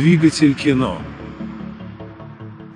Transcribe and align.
Двигатель 0.00 0.54
кино. 0.54 0.96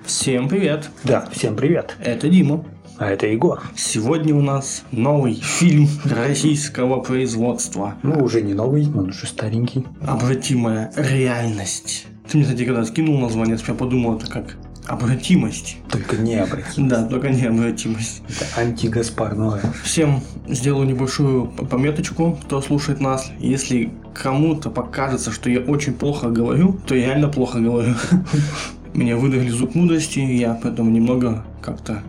Всем 0.05 0.47
привет! 0.47 0.91
Да, 1.03 1.27
всем 1.31 1.55
привет. 1.55 1.95
Это 1.99 2.29
Дима. 2.29 2.63
А 2.99 3.09
это 3.09 3.25
Егор. 3.25 3.63
Сегодня 3.75 4.35
у 4.35 4.43
нас 4.43 4.83
новый 4.91 5.33
фильм 5.33 5.87
российского 6.03 6.99
производства. 6.99 7.95
Ну, 8.03 8.23
уже 8.23 8.43
не 8.43 8.53
новый, 8.53 8.85
он 8.93 9.09
уже 9.09 9.25
старенький. 9.25 9.87
Обратимая 10.05 10.93
реальность. 10.95 12.05
Ты 12.29 12.37
мне, 12.37 12.45
кстати, 12.45 12.63
когда 12.63 12.85
скинул 12.85 13.17
название, 13.17 13.57
я 13.67 13.73
подумал, 13.73 14.17
это 14.17 14.29
как 14.29 14.55
обратимость. 14.87 15.77
Только 15.89 16.17
не 16.17 16.35
обратим. 16.35 16.87
Да, 16.87 17.05
только 17.05 17.29
не 17.29 17.45
обратимость. 17.45 18.21
Это 18.27 18.61
антигаспарное. 18.61 19.61
Всем 19.83 20.21
сделаю 20.47 20.87
небольшую 20.87 21.47
пометочку, 21.47 22.37
кто 22.43 22.61
слушает 22.61 22.99
нас. 22.99 23.31
Если 23.39 23.91
кому-то 24.13 24.69
покажется, 24.69 25.31
что 25.31 25.49
я 25.49 25.59
очень 25.59 25.93
плохо 25.93 26.29
говорю, 26.29 26.79
то 26.87 26.95
я 26.95 27.07
реально 27.07 27.29
плохо 27.29 27.59
говорю. 27.59 27.95
Меня 28.93 29.17
выдали 29.17 29.49
зуб 29.49 29.75
мудрости, 29.75 30.19
я 30.19 30.57
поэтому 30.61 30.89
немного 30.89 31.43
как-то 31.61 32.01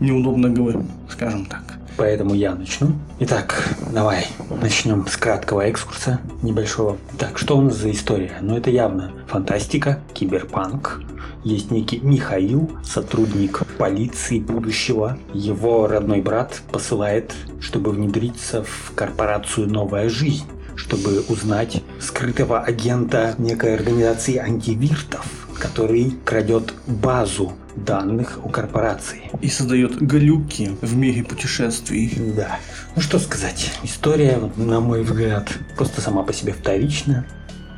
неудобно 0.00 0.48
говорю, 0.48 0.86
скажем 1.10 1.44
так. 1.44 1.69
Поэтому 2.00 2.32
я 2.32 2.54
начну. 2.54 2.94
Итак, 3.18 3.62
давай 3.92 4.26
начнем 4.62 5.06
с 5.06 5.18
краткого 5.18 5.60
экскурса 5.66 6.18
небольшого. 6.40 6.96
Так, 7.18 7.36
что 7.36 7.58
у 7.58 7.60
нас 7.60 7.76
за 7.76 7.90
история? 7.90 8.38
Ну, 8.40 8.56
это 8.56 8.70
явно 8.70 9.12
фантастика, 9.26 10.00
киберпанк. 10.14 11.02
Есть 11.44 11.70
некий 11.70 12.00
Михаил, 12.00 12.70
сотрудник 12.82 13.66
полиции 13.76 14.38
будущего. 14.38 15.18
Его 15.34 15.86
родной 15.88 16.22
брат 16.22 16.62
посылает, 16.72 17.34
чтобы 17.60 17.90
внедриться 17.90 18.64
в 18.64 18.92
корпорацию 18.94 19.68
«Новая 19.68 20.08
жизнь», 20.08 20.46
чтобы 20.76 21.20
узнать 21.28 21.82
скрытого 22.00 22.60
агента 22.60 23.34
некой 23.36 23.74
организации 23.74 24.38
антивиртов, 24.38 25.26
который 25.60 26.16
крадет 26.24 26.74
базу 26.86 27.52
данных 27.76 28.40
у 28.42 28.48
корпорации. 28.48 29.30
И 29.40 29.48
создает 29.48 30.00
глюки 30.00 30.72
в 30.80 30.96
мире 30.96 31.22
путешествий. 31.22 32.12
Да. 32.34 32.58
Ну 32.96 33.02
что 33.02 33.18
сказать, 33.18 33.70
история, 33.82 34.40
на 34.56 34.80
мой 34.80 35.02
взгляд, 35.02 35.50
просто 35.76 36.00
сама 36.00 36.22
по 36.22 36.32
себе 36.32 36.52
вторична. 36.52 37.26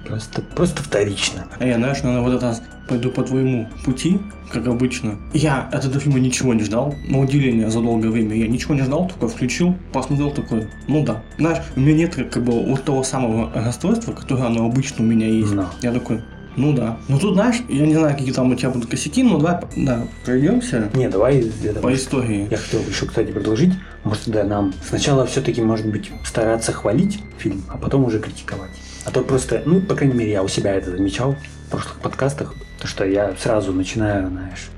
Просто, 0.07 0.43
просто 0.43 0.83
вторично. 0.83 1.47
А 1.59 1.67
я, 1.67 1.77
знаешь, 1.77 2.03
наверное, 2.03 2.25
в 2.25 2.29
этот 2.29 2.43
раз 2.43 2.63
пойду 2.89 3.11
по 3.11 3.23
твоему 3.23 3.69
пути, 3.85 4.21
как 4.51 4.67
обычно. 4.67 5.17
Я 5.33 5.63
от 5.73 5.85
этого 5.85 6.01
фильма 6.01 6.19
ничего 6.19 6.55
не 6.55 6.65
ждал. 6.65 6.95
На 7.09 7.21
удивление, 7.21 7.71
за 7.71 7.81
долгое 7.81 8.11
время 8.11 8.37
я 8.37 8.49
ничего 8.49 8.75
не 8.75 8.83
ждал, 8.83 9.09
только 9.09 9.29
включил, 9.29 9.77
посмотрел 9.93 10.31
такой, 10.31 10.69
ну 10.89 11.05
да. 11.05 11.23
Знаешь, 11.39 11.63
у 11.77 11.81
меня 11.81 11.95
нет 11.95 12.15
как 12.15 12.43
бы 12.43 12.53
вот 12.53 12.85
того 12.85 13.03
самого 13.03 13.53
расстройства, 13.55 14.13
которое 14.13 14.45
оно 14.45 14.67
обычно 14.67 15.05
у 15.05 15.09
меня 15.09 15.27
есть. 15.27 15.53
Но. 15.53 15.71
Я 15.81 15.93
такой, 15.93 16.23
ну 16.57 16.73
да. 16.73 16.99
Ну 17.09 17.19
тут, 17.19 17.35
знаешь, 17.35 17.57
я 17.69 17.87
не 17.87 17.95
знаю, 17.95 18.17
какие 18.17 18.33
там 18.33 18.51
у 18.51 18.55
тебя 18.55 18.71
будут 18.71 18.91
косяки, 18.91 19.23
но 19.23 19.39
давай, 19.39 19.61
да, 19.77 20.07
пройдемся 20.25 20.91
Не, 20.95 21.09
давай 21.09 21.51
это, 21.65 21.81
по 21.81 21.95
истории. 21.95 22.49
Я 22.51 22.57
хотел 22.57 22.81
еще, 22.81 23.07
кстати, 23.07 23.31
предложить, 23.31 23.73
может, 24.05 24.29
да, 24.29 24.45
нам 24.45 24.73
сначала 24.87 25.27
все-таки, 25.27 25.63
может 25.63 25.87
быть, 25.87 26.11
стараться 26.25 26.73
хвалить 26.73 27.21
фильм, 27.39 27.65
а 27.69 27.79
потом 27.79 28.05
уже 28.05 28.19
критиковать. 28.19 28.71
А 29.05 29.11
то 29.11 29.23
просто, 29.23 29.63
ну, 29.65 29.81
по 29.81 29.95
крайней 29.95 30.15
мере, 30.15 30.33
я 30.33 30.43
у 30.43 30.49
себя 30.49 30.75
это 30.75 30.91
замечал 30.91 31.37
в 31.67 31.71
прошлых 31.71 32.01
подкастах, 32.01 32.55
то 32.81 32.87
что 32.87 33.05
я 33.05 33.35
сразу 33.39 33.73
начинаю, 33.73 34.29
знаешь, 34.29 34.69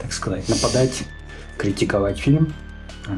так 0.00 0.12
сказать, 0.12 0.48
нападать, 0.48 1.04
критиковать 1.56 2.18
фильм. 2.18 2.52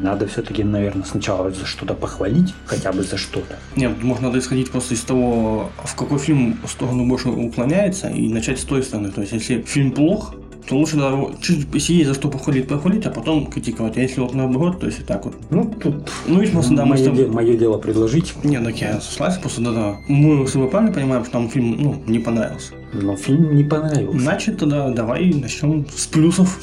Надо 0.01 0.27
все-таки, 0.27 0.63
наверное, 0.63 1.03
сначала 1.05 1.51
за 1.51 1.65
что-то 1.65 1.93
похвалить, 1.93 2.53
хотя 2.65 2.91
бы 2.91 3.03
за 3.03 3.17
что-то. 3.17 3.55
Нет, 3.75 4.01
может, 4.03 4.23
надо 4.23 4.39
исходить 4.39 4.71
просто 4.71 4.93
из 4.93 5.01
того, 5.01 5.69
в 5.83 5.95
какой 5.95 6.19
фильм 6.19 6.57
сторону 6.67 7.05
больше 7.07 7.29
уклоняется, 7.29 8.09
и 8.09 8.29
начать 8.29 8.59
с 8.59 8.63
той 8.63 8.83
стороны. 8.83 9.09
То 9.11 9.21
есть, 9.21 9.33
если 9.33 9.61
фильм 9.61 9.91
плох, 9.91 10.35
то 10.67 10.77
лучше 10.77 10.95
да, 10.95 11.11
чуть, 11.41 11.67
если 11.73 11.93
есть 11.93 12.07
за 12.07 12.13
что 12.13 12.29
похвалить, 12.29 12.69
похвалить, 12.69 13.05
а 13.05 13.09
потом 13.09 13.47
критиковать. 13.47 13.97
А 13.97 13.99
если 14.01 14.21
вот 14.21 14.33
наоборот, 14.33 14.79
то 14.79 14.85
есть 14.85 14.99
и 14.99 15.03
так 15.03 15.25
вот. 15.25 15.35
Ну, 15.49 15.65
тут 15.81 16.09
Ну, 16.25 16.39
видишь, 16.39 16.53
просто, 16.53 16.73
да, 16.73 16.85
мы 16.85 16.91
мое, 16.95 17.03
тобой- 17.03 17.25
де- 17.25 17.31
мое 17.31 17.57
дело 17.57 17.77
предложить, 17.77 18.33
Не, 18.43 18.59
так 18.61 18.77
я 18.79 19.01
согласен, 19.01 19.41
просто 19.41 19.61
да, 19.61 19.71
да. 19.73 19.95
Мы 20.07 20.47
с 20.47 20.51
тобой 20.53 20.69
правильно 20.69 20.93
понимаем, 20.93 21.25
что 21.25 21.37
нам 21.39 21.49
фильм, 21.49 21.75
ну, 21.81 22.01
не 22.07 22.19
понравился. 22.19 22.71
но 22.93 23.17
фильм 23.17 23.55
не 23.57 23.65
понравился. 23.65 24.17
Значит, 24.19 24.59
тогда 24.59 24.89
давай 24.89 25.33
начнем 25.33 25.85
с 25.93 26.07
плюсов, 26.07 26.57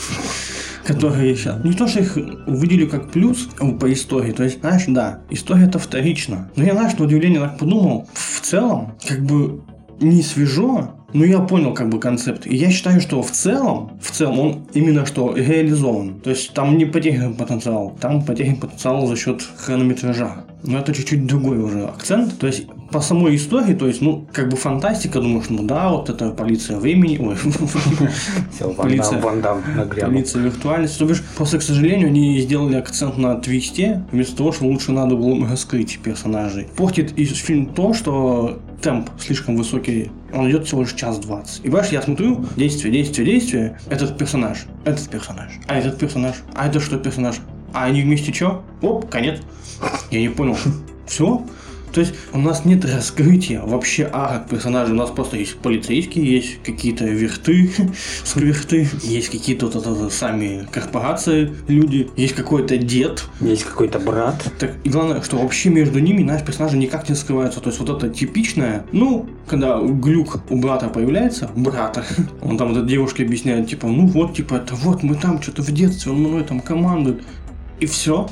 которые 0.85 1.35
сейчас. 1.37 1.63
Не 1.65 1.73
то, 1.73 1.87
что 1.87 2.01
их 2.01 2.17
выделю 2.47 2.89
как 2.89 3.11
плюс 3.11 3.49
э, 3.61 3.73
по 3.73 3.93
истории. 3.93 4.33
То 4.33 4.45
есть, 4.45 4.61
знаешь, 4.61 4.85
да, 4.89 5.21
история 5.31 5.65
это 5.65 5.79
вторично. 5.79 6.51
Но 6.57 6.65
я, 6.65 6.75
знаешь, 6.75 6.97
на 6.99 7.05
удивление 7.05 7.41
так 7.41 7.59
подумал, 7.59 8.09
в 8.13 8.41
целом, 8.41 8.95
как 9.07 9.21
бы 9.25 9.61
не 10.01 10.23
свежо, 10.23 10.95
но 11.13 11.25
я 11.25 11.41
понял 11.41 11.75
как 11.75 11.89
бы 11.89 11.99
концепт. 11.99 12.47
И 12.47 12.55
я 12.57 12.71
считаю, 12.71 13.01
что 13.01 13.23
в 13.23 13.31
целом, 13.31 13.99
в 14.01 14.11
целом 14.11 14.39
он 14.39 14.67
именно 14.75 15.05
что 15.07 15.35
реализован. 15.35 16.21
То 16.21 16.31
есть 16.31 16.53
там 16.55 16.79
не 16.79 16.85
потерян 16.85 17.35
потенциал, 17.35 17.97
там 18.01 18.25
потерян 18.25 18.57
потенциал 18.57 19.07
за 19.07 19.17
счет 19.17 19.43
хронометража. 19.57 20.45
Но 20.63 20.79
это 20.79 20.95
чуть-чуть 20.95 21.27
другой 21.27 21.59
уже 21.59 21.85
акцент. 21.85 22.39
То 22.39 22.47
есть 22.47 22.67
по 22.91 23.01
самой 23.01 23.37
истории, 23.37 23.75
то 23.75 23.87
есть, 23.87 24.01
ну, 24.01 24.27
как 24.33 24.49
бы 24.49 24.57
фантастика, 24.57 25.21
думаешь, 25.21 25.47
ну 25.49 25.63
да, 25.63 25.91
вот 25.91 26.11
это 26.11 26.31
полиция 26.31 26.79
времени, 26.79 27.19
ой, 27.19 27.37
полиция. 28.77 29.21
Полиция 29.21 30.43
виртуальности. 30.43 30.99
То 30.99 31.07
бишь, 31.07 31.23
просто, 31.37 31.59
к 31.59 31.63
сожалению, 31.63 32.09
они 32.09 32.41
сделали 32.41 32.77
акцент 32.77 33.17
на 33.17 33.37
твисте, 33.37 34.05
вместо 34.13 34.37
того, 34.37 34.53
что 34.53 34.65
лучше 34.65 34.93
надо 34.93 35.17
было 35.17 35.49
раскрыть 35.49 35.99
персонажей. 36.01 36.69
Портит 36.77 37.19
и 37.19 37.25
фильм 37.25 37.67
то, 37.67 37.95
что 37.95 38.61
темп 38.83 39.11
слишком 39.19 39.57
высокий, 39.57 40.11
он 40.33 40.51
идет 40.51 40.67
всего 40.67 40.83
лишь 40.83 40.95
час 40.95 41.19
двадцать. 41.19 41.61
И 41.61 41.69
понимаешь, 41.69 41.91
я 41.93 42.03
смотрю, 42.03 42.45
действие, 42.57 42.93
действие, 42.93 43.27
действие, 43.27 43.79
этот 43.89 44.17
персонаж, 44.17 44.67
этот 44.85 45.09
персонаж, 45.09 45.53
а 45.67 45.77
этот 45.77 45.99
персонаж, 45.99 46.37
а 46.55 46.69
это 46.69 46.81
что 46.81 46.99
персонаж, 46.99 47.37
а 47.73 47.85
они 47.85 48.03
вместе 48.03 48.33
что? 48.33 48.63
Оп, 48.83 49.09
конец. 49.09 49.41
Я 50.11 50.21
не 50.21 50.29
понял. 50.29 50.57
Все? 51.07 51.45
То 51.93 52.01
есть 52.01 52.15
у 52.33 52.39
нас 52.39 52.65
нет 52.65 52.85
раскрытия 52.85 53.63
вообще 53.63 54.09
арок 54.13 54.49
персонажей. 54.49 54.95
У 54.95 54.99
нас 54.99 55.11
просто 55.11 55.37
есть 55.37 55.57
полицейские, 55.57 56.33
есть 56.33 56.63
какие-то 56.63 57.05
верты, 57.05 57.71
скверты, 58.25 58.89
есть 59.03 59.31
какие-то 59.31 59.67
вот 59.67 59.77
это, 59.77 60.11
сами 60.11 60.67
корпорации, 60.71 61.53
люди, 61.69 62.09
есть 62.17 62.35
какой-то 62.35 62.77
дед. 62.77 63.25
Есть 63.41 63.65
какой-то 63.65 63.99
брат. 63.99 64.43
Так, 64.59 64.75
и 64.85 64.89
главное, 64.89 65.23
что 65.23 65.37
вообще 65.37 65.71
между 65.71 65.99
ними 65.99 66.23
наши 66.23 66.45
персонажи 66.45 66.77
никак 66.77 67.09
не 67.09 67.15
скрываются. 67.15 67.61
То 67.61 67.71
есть 67.71 67.81
вот 67.81 67.91
это 67.91 68.09
типичное, 68.09 68.85
ну, 68.93 69.27
когда 69.47 69.81
глюк 69.81 70.41
у 70.51 70.57
брата 70.57 70.89
появляется, 70.89 71.51
брата, 71.57 72.05
он 72.43 72.57
там 72.59 72.69
вот 72.69 72.79
этой 72.79 72.89
девушке 72.89 73.25
объясняет, 73.25 73.69
типа, 73.69 73.87
ну 73.87 74.07
вот, 74.07 74.35
типа, 74.35 74.55
это 74.55 74.75
вот 74.75 75.03
мы 75.03 75.15
там 75.15 75.43
что-то 75.43 75.63
в 75.63 75.71
детстве, 75.71 76.13
он 76.13 76.21
мной 76.21 76.45
там 76.45 76.61
командует. 76.61 77.23
И 77.81 77.87
все. 77.87 78.29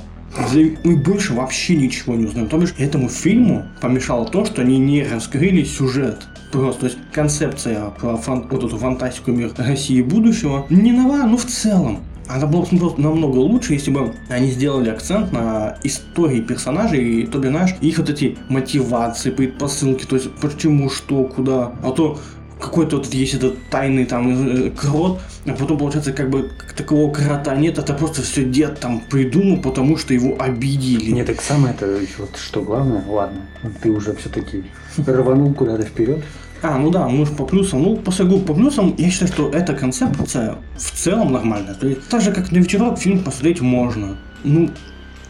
Мы 0.85 0.97
больше 0.97 1.35
вообще 1.35 1.77
ничего 1.77 2.15
не 2.15 2.27
узнаем. 2.27 2.49
То 2.49 2.59
бишь, 2.59 2.75
этому 2.79 3.09
фильму 3.09 3.65
помешало 3.81 4.27
то, 4.27 4.45
что 4.45 4.63
они 4.63 4.79
не 4.79 5.03
раскрыли 5.03 5.65
сюжет. 5.65 6.27
Просто, 6.53 6.81
то 6.81 6.87
есть 6.87 6.99
концепция 7.13 7.91
про 7.91 8.17
фан- 8.17 8.47
вот 8.51 8.65
эту 8.65 8.79
фантастику 8.79 9.33
мир 9.33 9.53
России 9.57 10.01
будущего 10.01 10.67
не 10.71 10.93
нова, 10.93 11.25
но 11.25 11.37
в 11.37 11.45
целом. 11.45 12.01
Она 12.27 12.47
была 12.47 12.65
бы 12.65 12.95
намного 12.99 13.39
лучше, 13.39 13.73
если 13.73 13.91
бы 13.91 14.15
они 14.29 14.51
сделали 14.51 14.91
акцент 14.91 15.33
на 15.33 15.79
истории 15.83 16.43
персонажей, 16.43 17.23
и, 17.23 17.27
то 17.27 17.41
знаешь, 17.41 17.75
их 17.81 17.99
вот 17.99 18.11
эти 18.11 18.37
мотивации, 18.51 19.31
предпосылки, 19.31 20.05
то 20.05 20.17
есть 20.17 20.31
почему, 20.35 20.91
что, 20.91 21.25
куда. 21.25 21.73
А 21.83 21.91
то 21.91 22.19
какой-то 22.61 22.97
вот 22.97 23.07
есть 23.15 23.35
этот 23.35 23.57
тайный 23.71 24.05
там 24.05 24.49
э, 24.67 24.71
крот, 24.71 25.21
а 25.47 25.53
потом 25.53 25.79
получается 25.79 26.13
как 26.13 26.31
бы 26.31 26.51
как 26.57 26.73
такового 26.73 27.13
крота 27.13 27.55
нет, 27.57 27.79
это 27.79 27.95
просто 27.95 28.23
все 28.23 28.45
дед 28.45 28.81
там 28.81 29.01
придумал, 29.01 29.61
потому 29.63 29.97
что 29.97 30.15
его 30.15 30.37
обидели. 30.41 31.11
Мне 31.13 31.25
так 31.25 31.41
самое 31.41 31.75
это 31.75 31.99
вот 32.19 32.37
что 32.37 32.63
главное, 32.63 33.05
ладно, 33.09 33.41
ты 33.83 33.91
уже 33.91 34.15
все-таки 34.15 34.65
рванул 35.07 35.55
куда-то 35.55 35.85
вперед. 35.85 36.23
А, 36.61 36.77
ну 36.77 36.91
да, 36.91 37.07
мы 37.09 37.25
же 37.25 37.33
по 37.33 37.45
плюсам. 37.45 37.83
Ну, 37.85 37.97
по 37.97 38.11
сагу 38.11 38.41
по 38.41 38.53
плюсам, 38.53 38.93
я 38.99 39.11
считаю, 39.11 39.31
что 39.33 39.49
эта 39.51 39.75
концепция 39.75 40.57
в 40.77 40.91
целом 40.91 41.33
нормальная. 41.33 41.75
То 41.75 41.87
есть, 41.87 42.09
так 42.09 42.21
же, 42.21 42.33
как 42.33 42.51
на 42.51 42.57
вечерок 42.57 42.99
фильм 42.99 43.23
посмотреть 43.23 43.61
можно. 43.61 44.17
Ну, 44.43 44.69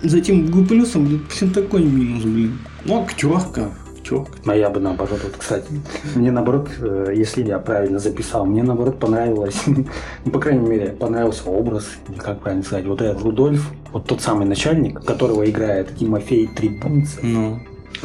за 0.01 0.19
этим 0.19 0.47
г- 0.51 0.65
плюсом, 0.65 1.05
блин, 1.05 1.51
такой 1.53 1.83
минус, 1.85 2.23
блин. 2.25 2.59
Ну, 2.87 3.03
актерка, 3.03 3.73
актерка. 4.17 4.27
А 4.47 4.57
я 4.57 4.71
бы 4.71 4.81
наоборот, 4.81 5.21
вот, 5.23 5.35
кстати, 5.39 5.67
мне 6.15 6.31
наоборот, 6.31 6.69
э, 6.81 7.13
если 7.15 7.43
я 7.45 7.59
правильно 7.59 7.99
записал, 7.99 8.47
мне 8.47 8.63
наоборот 8.63 8.99
понравилось, 8.99 9.63
ну, 10.25 10.31
по 10.31 10.39
крайней 10.39 10.67
мере, 10.67 10.91
понравился 10.91 11.49
образ, 11.51 11.87
или 12.09 12.19
как 12.19 12.41
правильно 12.41 12.65
сказать, 12.65 12.87
вот 12.87 13.01
этот 13.01 13.23
Рудольф, 13.23 13.71
вот 13.93 14.07
тот 14.07 14.21
самый 14.21 14.47
начальник, 14.47 15.03
которого 15.05 15.49
играет 15.49 15.97
Тимофей 15.97 16.47
Трибунцев. 16.49 17.21
Ну, 17.23 17.61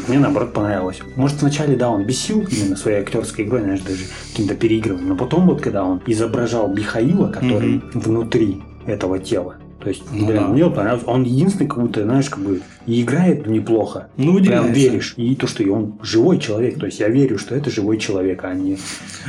Мне 0.08 0.20
наоборот 0.20 0.54
понравилось. 0.54 1.00
Может, 1.16 1.42
вначале, 1.42 1.76
да, 1.76 1.90
он 1.90 2.06
бесил 2.06 2.42
именно 2.42 2.76
своей 2.76 3.02
актерской 3.02 3.46
игрой, 3.46 3.62
знаешь, 3.62 3.82
даже 3.82 4.06
каким-то 4.32 4.56
переигрыванием. 4.56 5.10
Но 5.10 5.16
потом 5.16 5.46
вот, 5.48 5.62
когда 5.62 5.84
он 5.84 6.02
изображал 6.08 6.74
Михаила, 6.74 7.28
который 7.32 7.76
Мгм. 7.76 7.92
внутри 7.94 8.64
этого 8.86 9.20
тела, 9.20 9.56
То 9.83 9.89
есть, 9.89 10.03
Ну 10.12 10.27
прям 10.27 10.44
да. 10.45 10.50
мне 10.50 10.63
вот 10.65 10.75
понравилось. 10.75 11.03
Он 11.07 11.24
единственный, 11.24 11.68
как 11.68 11.80
будто, 11.81 12.03
знаешь, 12.03 12.30
как 12.30 12.39
бы 12.44 12.62
и 12.85 13.01
играет 13.01 13.45
неплохо. 13.47 14.07
Ну, 14.18 14.41
Прям 14.44 14.71
веришь. 14.71 15.13
И 15.18 15.35
то, 15.35 15.45
что 15.47 15.63
он 15.71 16.00
живой 16.01 16.39
человек. 16.39 16.80
То 16.80 16.85
есть 16.85 17.00
я 17.00 17.09
верю, 17.09 17.38
что 17.38 17.53
это 17.56 17.69
живой 17.69 17.97
человек, 17.97 18.44
а 18.45 18.53
не... 18.53 18.77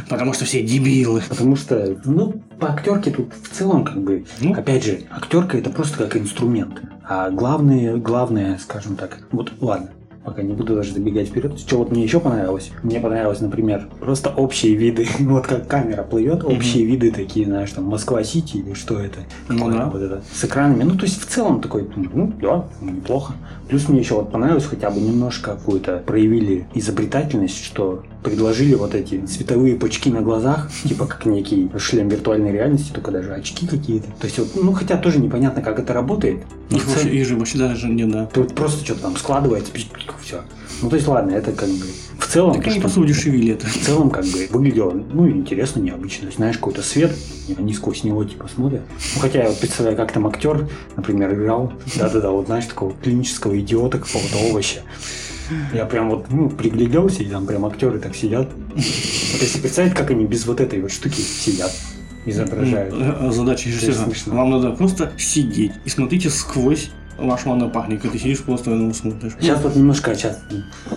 Потому 0.09 0.33
что 0.33 0.45
все 0.45 0.63
дебилы. 0.63 1.23
Потому 1.29 1.57
что, 1.57 1.99
ну, 2.05 2.41
по 2.61 2.73
актерке 2.73 3.11
тут 3.11 3.33
в 3.43 3.49
целом, 3.49 3.85
как 3.85 4.01
бы, 4.01 4.25
Ну. 4.41 4.55
опять 4.55 4.85
же, 4.85 5.01
актерка 5.11 5.59
это 5.59 5.71
просто 5.71 5.99
как 5.99 6.17
инструмент. 6.17 6.81
А 7.07 7.31
главное, 7.31 7.97
главное, 7.97 8.59
скажем 8.59 8.97
так, 8.97 9.19
вот 9.33 9.53
ладно, 9.61 9.91
пока 10.25 10.43
не 10.43 10.55
буду 10.55 10.75
даже 10.75 10.93
забегать 10.93 11.29
вперед. 11.29 11.59
Что 11.59 11.79
вот 11.79 11.91
мне 11.91 12.03
еще 12.03 12.19
понравилось? 12.19 12.71
Мне 12.83 12.99
понравилось, 13.01 13.41
например, 13.41 13.89
просто 14.01 14.31
общие 14.31 14.75
виды. 14.75 15.07
Вот 15.35 15.47
как 15.47 15.67
камера 15.67 16.03
плывет, 16.03 16.45
общие 16.45 16.85
виды 16.85 17.11
такие, 17.11 17.47
знаешь, 17.47 17.71
там 17.73 17.85
Москва-Сити 17.85 18.59
или 18.59 18.75
что 18.75 18.99
это? 18.99 19.21
Ну 19.49 19.71
да. 19.71 19.87
Вот 19.87 20.01
это. 20.01 20.23
С 20.33 20.45
экранами. 20.45 20.85
Ну, 20.85 20.97
то 20.97 21.05
есть 21.05 21.21
в 21.21 21.27
целом 21.27 21.61
такой, 21.61 21.89
ну, 21.97 22.33
да, 22.41 22.67
неплохо. 22.81 23.35
Плюс 23.69 23.89
мне 23.89 24.01
еще 24.01 24.15
вот 24.15 24.31
понравилось 24.31 24.67
хотя 24.67 24.91
бы 24.91 25.01
немножко 25.01 25.53
какую-то 25.57 26.03
проявили 26.07 26.67
изобретательность, 26.75 27.65
что 27.65 28.03
предложили 28.25 28.75
вот 28.75 28.95
эти 28.95 29.25
световые 29.27 29.77
пучки 29.77 30.11
на 30.11 30.23
глазах, 30.23 30.71
типа 30.83 31.07
как 31.07 31.27
некий 31.27 31.71
шлем 31.79 32.09
виртуальной 32.09 32.51
реальности, 32.51 32.91
только 32.93 33.11
даже 33.13 33.33
очки 33.35 33.67
какие-то. 33.67 34.09
То 34.19 34.27
есть 34.27 34.39
вот, 34.39 34.49
ну 34.57 34.73
хотя 34.73 34.97
тоже 34.97 35.21
непонятно, 35.21 35.63
как 35.63 35.79
это 35.79 35.93
работает. 35.93 36.39
Но 36.71 36.79
Их 36.79 36.85
в 36.85 36.95
целом- 36.95 37.39
вообще, 37.39 37.59
даже 37.59 37.89
нет, 37.89 38.11
да. 38.11 38.27
Тут 38.27 38.55
просто 38.55 38.85
что-то 38.85 39.03
там 39.03 39.17
складывается, 39.17 39.71
все. 40.23 40.41
Ну 40.83 40.89
то 40.89 40.97
есть 40.97 41.07
ладно, 41.07 41.33
это 41.33 41.53
как 41.53 41.69
бы 41.69 41.85
в 42.19 42.27
целом. 42.27 42.55
Так 42.55 42.65
они 42.65 42.73
что- 42.73 42.81
просто 42.81 43.01
удешевили 43.01 43.53
это. 43.53 43.67
в 43.67 43.77
целом, 43.79 44.11
как 44.11 44.25
бы, 44.25 44.49
выглядело, 44.51 44.93
ну, 44.93 45.29
интересно, 45.29 45.81
необычно. 45.81 46.31
Знаешь, 46.35 46.57
какой-то 46.57 46.83
свет, 46.83 47.13
они 47.59 47.75
сквозь 47.75 48.05
него, 48.05 48.25
типа, 48.25 48.49
смотрят. 48.53 48.83
Ну, 49.15 49.21
хотя 49.21 49.43
я 49.43 49.49
вот 49.51 49.59
представляю, 49.61 49.97
как 49.97 50.13
там 50.13 50.27
актер, 50.27 50.67
например, 50.97 51.35
играл, 51.35 51.73
да-да-да, 51.97 52.31
вот, 52.31 52.47
знаешь, 52.47 52.65
такого 52.65 52.93
клинического 53.03 53.59
идиота, 53.61 53.99
какого-то 53.99 54.39
овоща. 54.49 54.81
Я 55.73 55.87
прям 55.87 56.11
вот, 56.11 56.31
ну, 56.31 56.49
пригляделся, 56.51 57.23
и 57.23 57.27
там 57.27 57.47
прям 57.47 57.65
актеры 57.67 57.99
так 57.99 58.15
сидят. 58.17 58.49
Вот 58.53 59.43
если 59.43 59.61
представить, 59.61 59.95
как 59.95 60.11
они 60.11 60.25
без 60.27 60.47
вот 60.47 60.61
этой 60.61 60.81
вот 60.81 60.93
штуки 60.93 61.21
сидят, 61.21 61.73
изображают. 62.27 62.95
Задача 63.35 63.69
режиссера. 63.69 64.35
Вам 64.35 64.51
надо 64.51 64.71
просто 64.71 65.13
сидеть 65.19 65.73
и 65.85 65.89
смотрите 65.89 66.31
сквозь 66.31 66.91
вашего 67.19 67.55
напарника. 67.55 68.09
Ты 68.09 68.19
сидишь 68.19 68.43
просто 68.43 68.71
на 68.71 68.93
смотришь. 68.93 69.33
Сейчас 69.41 69.63
вот 69.63 69.77
немножко 69.77 70.15
сейчас 70.15 70.41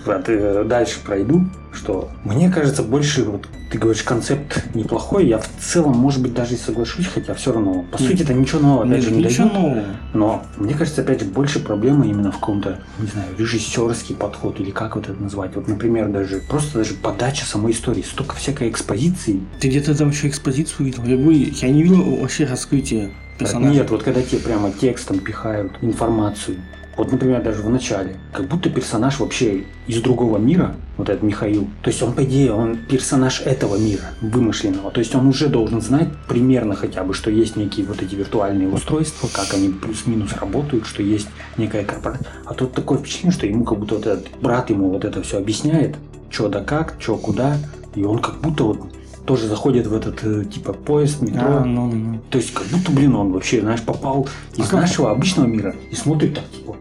э, 0.05 0.63
дальше 0.67 0.99
пройду, 1.05 1.45
что 1.71 2.09
мне 2.23 2.49
кажется 2.49 2.83
больше 2.83 3.23
вот 3.23 3.47
ты 3.71 3.77
говоришь 3.77 4.03
концепт 4.03 4.63
неплохой, 4.73 5.27
я 5.27 5.39
в 5.39 5.49
целом 5.59 5.97
может 5.97 6.21
быть 6.21 6.33
даже 6.33 6.55
и 6.55 6.57
соглашусь, 6.57 7.07
хотя 7.07 7.33
все 7.33 7.51
равно 7.51 7.83
по 7.91 7.97
сути 7.97 8.23
это 8.23 8.33
ничего 8.33 8.59
нового 8.61 8.83
опять 8.83 8.99
Нет, 8.99 9.03
же 9.03 9.11
не 9.11 9.23
ничего 9.23 9.49
дает. 9.49 9.53
нового. 9.53 9.83
Но 10.13 10.43
мне 10.57 10.73
кажется 10.73 11.01
опять 11.01 11.21
же 11.21 11.25
больше 11.25 11.59
проблема 11.59 12.05
именно 12.05 12.31
в 12.31 12.39
каком-то 12.39 12.79
не 12.99 13.07
знаю 13.07 13.27
режиссерский 13.37 14.15
подход 14.15 14.59
или 14.59 14.71
как 14.71 14.95
вот 14.95 15.09
это 15.09 15.21
назвать. 15.21 15.55
Вот 15.55 15.67
например 15.67 16.09
даже 16.09 16.39
просто 16.39 16.79
даже 16.79 16.93
подача 16.93 17.45
самой 17.45 17.73
истории, 17.73 18.01
столько 18.01 18.35
всякой 18.35 18.69
экспозиции. 18.69 19.41
Ты 19.59 19.67
где-то 19.67 19.97
там 19.97 20.09
еще 20.09 20.29
экспозицию 20.29 20.85
видел? 20.85 21.03
Я 21.03 21.17
говорю, 21.17 21.37
я 21.37 21.69
не 21.69 21.83
видел 21.83 22.03
вообще 22.17 22.45
раскрытия 22.45 23.09
персонажа. 23.37 23.73
Нет, 23.73 23.89
вот 23.89 24.03
когда 24.03 24.21
тебе 24.21 24.39
прямо 24.39 24.71
текстом 24.71 25.19
пихают 25.19 25.73
информацию. 25.81 26.57
Вот, 26.97 27.11
например, 27.11 27.43
даже 27.43 27.61
в 27.61 27.69
начале, 27.69 28.15
как 28.33 28.47
будто 28.47 28.71
персонаж 28.71 29.19
вообще 29.19 29.65
из 29.85 30.01
другого 30.01 30.39
мира, 30.39 30.75
вот 30.97 31.09
этот 31.09 31.21
Михаил. 31.21 31.67
То 31.83 31.91
есть 31.91 32.01
он, 32.01 32.13
по 32.13 32.23
идее, 32.23 32.51
он 32.51 32.75
персонаж 32.75 33.41
этого 33.41 33.77
мира, 33.77 34.01
вымышленного. 34.21 34.89
То 34.89 34.99
есть 34.99 35.13
он 35.13 35.27
уже 35.27 35.47
должен 35.47 35.79
знать 35.79 36.07
примерно 36.27 36.75
хотя 36.75 37.03
бы, 37.03 37.13
что 37.13 37.29
есть 37.29 37.55
некие 37.55 37.85
вот 37.85 38.01
эти 38.01 38.15
виртуальные 38.15 38.67
устройства, 38.69 39.29
как 39.31 39.53
они 39.53 39.69
плюс-минус 39.69 40.33
работают, 40.33 40.87
что 40.87 41.03
есть 41.03 41.27
некая 41.57 41.85
корпорация. 41.85 42.27
А 42.45 42.55
тут 42.55 42.73
такое 42.73 42.97
впечатление, 42.97 43.31
что 43.31 43.45
ему 43.45 43.63
как 43.63 43.77
будто 43.77 43.95
вот 43.95 44.07
этот 44.07 44.27
брат 44.41 44.71
ему 44.71 44.89
вот 44.89 45.05
это 45.05 45.21
все 45.21 45.37
объясняет, 45.37 45.97
что 46.31 46.49
да 46.49 46.63
как, 46.63 46.95
что 46.97 47.15
куда. 47.17 47.57
И 47.93 48.03
он 48.03 48.17
как 48.19 48.41
будто 48.41 48.63
вот 48.63 48.79
тоже 49.27 49.47
заходит 49.47 49.85
в 49.87 49.93
этот 49.93 50.23
э, 50.23 50.45
типа 50.45 50.71
поезд, 50.73 51.21
метро. 51.21 51.57
А, 51.57 51.65
ну, 51.65 51.87
ну, 51.87 51.95
ну. 51.95 52.19
То 52.29 52.37
есть, 52.37 52.53
как 52.53 52.65
будто, 52.67 52.91
блин, 52.91 53.13
он 53.15 53.33
вообще, 53.33 53.59
знаешь, 53.59 53.81
попал 53.81 54.27
из 54.55 54.65
А 54.67 54.71
как? 54.71 54.81
нашего 54.81 55.11
обычного 55.11 55.47
мира 55.47 55.75
и 55.91 55.95
смотрит 55.95 56.35
так, 56.35 56.49
типа, 56.49 56.77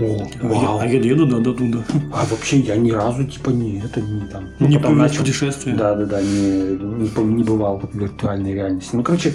о, 0.00 0.26
А 0.42 0.46
вау. 0.48 0.78
я, 0.78 0.82
а 0.82 0.86
я 0.86 0.98
еду 1.00 1.24
да, 1.26 1.38
до 1.38 1.54
туда. 1.54 1.84
А 2.12 2.26
вообще 2.28 2.58
я 2.58 2.74
ни 2.76 2.90
разу, 2.90 3.24
типа, 3.24 3.50
не 3.50 3.78
это, 3.78 4.00
не 4.02 4.22
там. 4.26 4.46
Ну, 4.58 4.66
не 4.66 4.78
повез 4.78 4.98
начал- 4.98 5.20
путешествие. 5.20 5.76
Да, 5.76 5.94
да, 5.94 6.04
да, 6.04 6.20
не, 6.20 6.76
не, 6.76 7.24
не 7.36 7.44
бывал 7.44 7.78
в 7.80 7.96
виртуальной 7.96 8.52
реальности. 8.54 8.90
Ну, 8.96 9.04
короче, 9.04 9.32